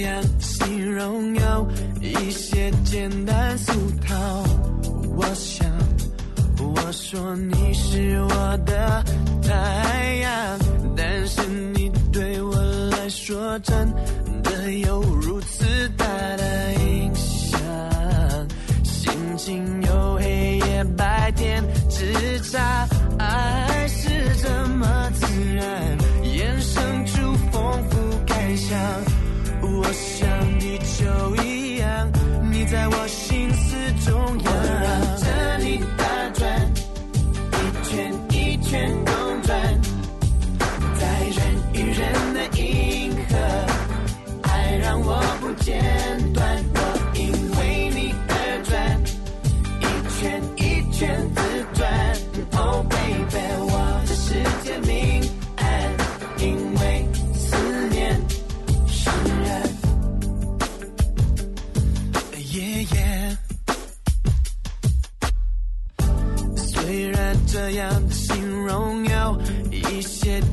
[0.00, 1.68] 样形容有
[2.00, 3.72] 一些简单俗
[4.06, 4.44] 套，
[5.16, 5.66] 我想
[6.58, 9.04] 我说你是我的
[9.42, 10.58] 太阳，
[10.96, 12.54] 但是你对我
[12.90, 13.92] 来说真
[14.42, 15.64] 的有如此
[15.96, 17.60] 大的影响，
[18.82, 22.86] 心情有黑夜白天之差，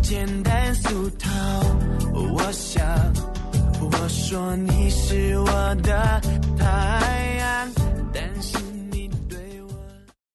[0.02, 1.30] 简单俗套，
[2.14, 2.84] 我想
[3.82, 6.22] 我说你是我的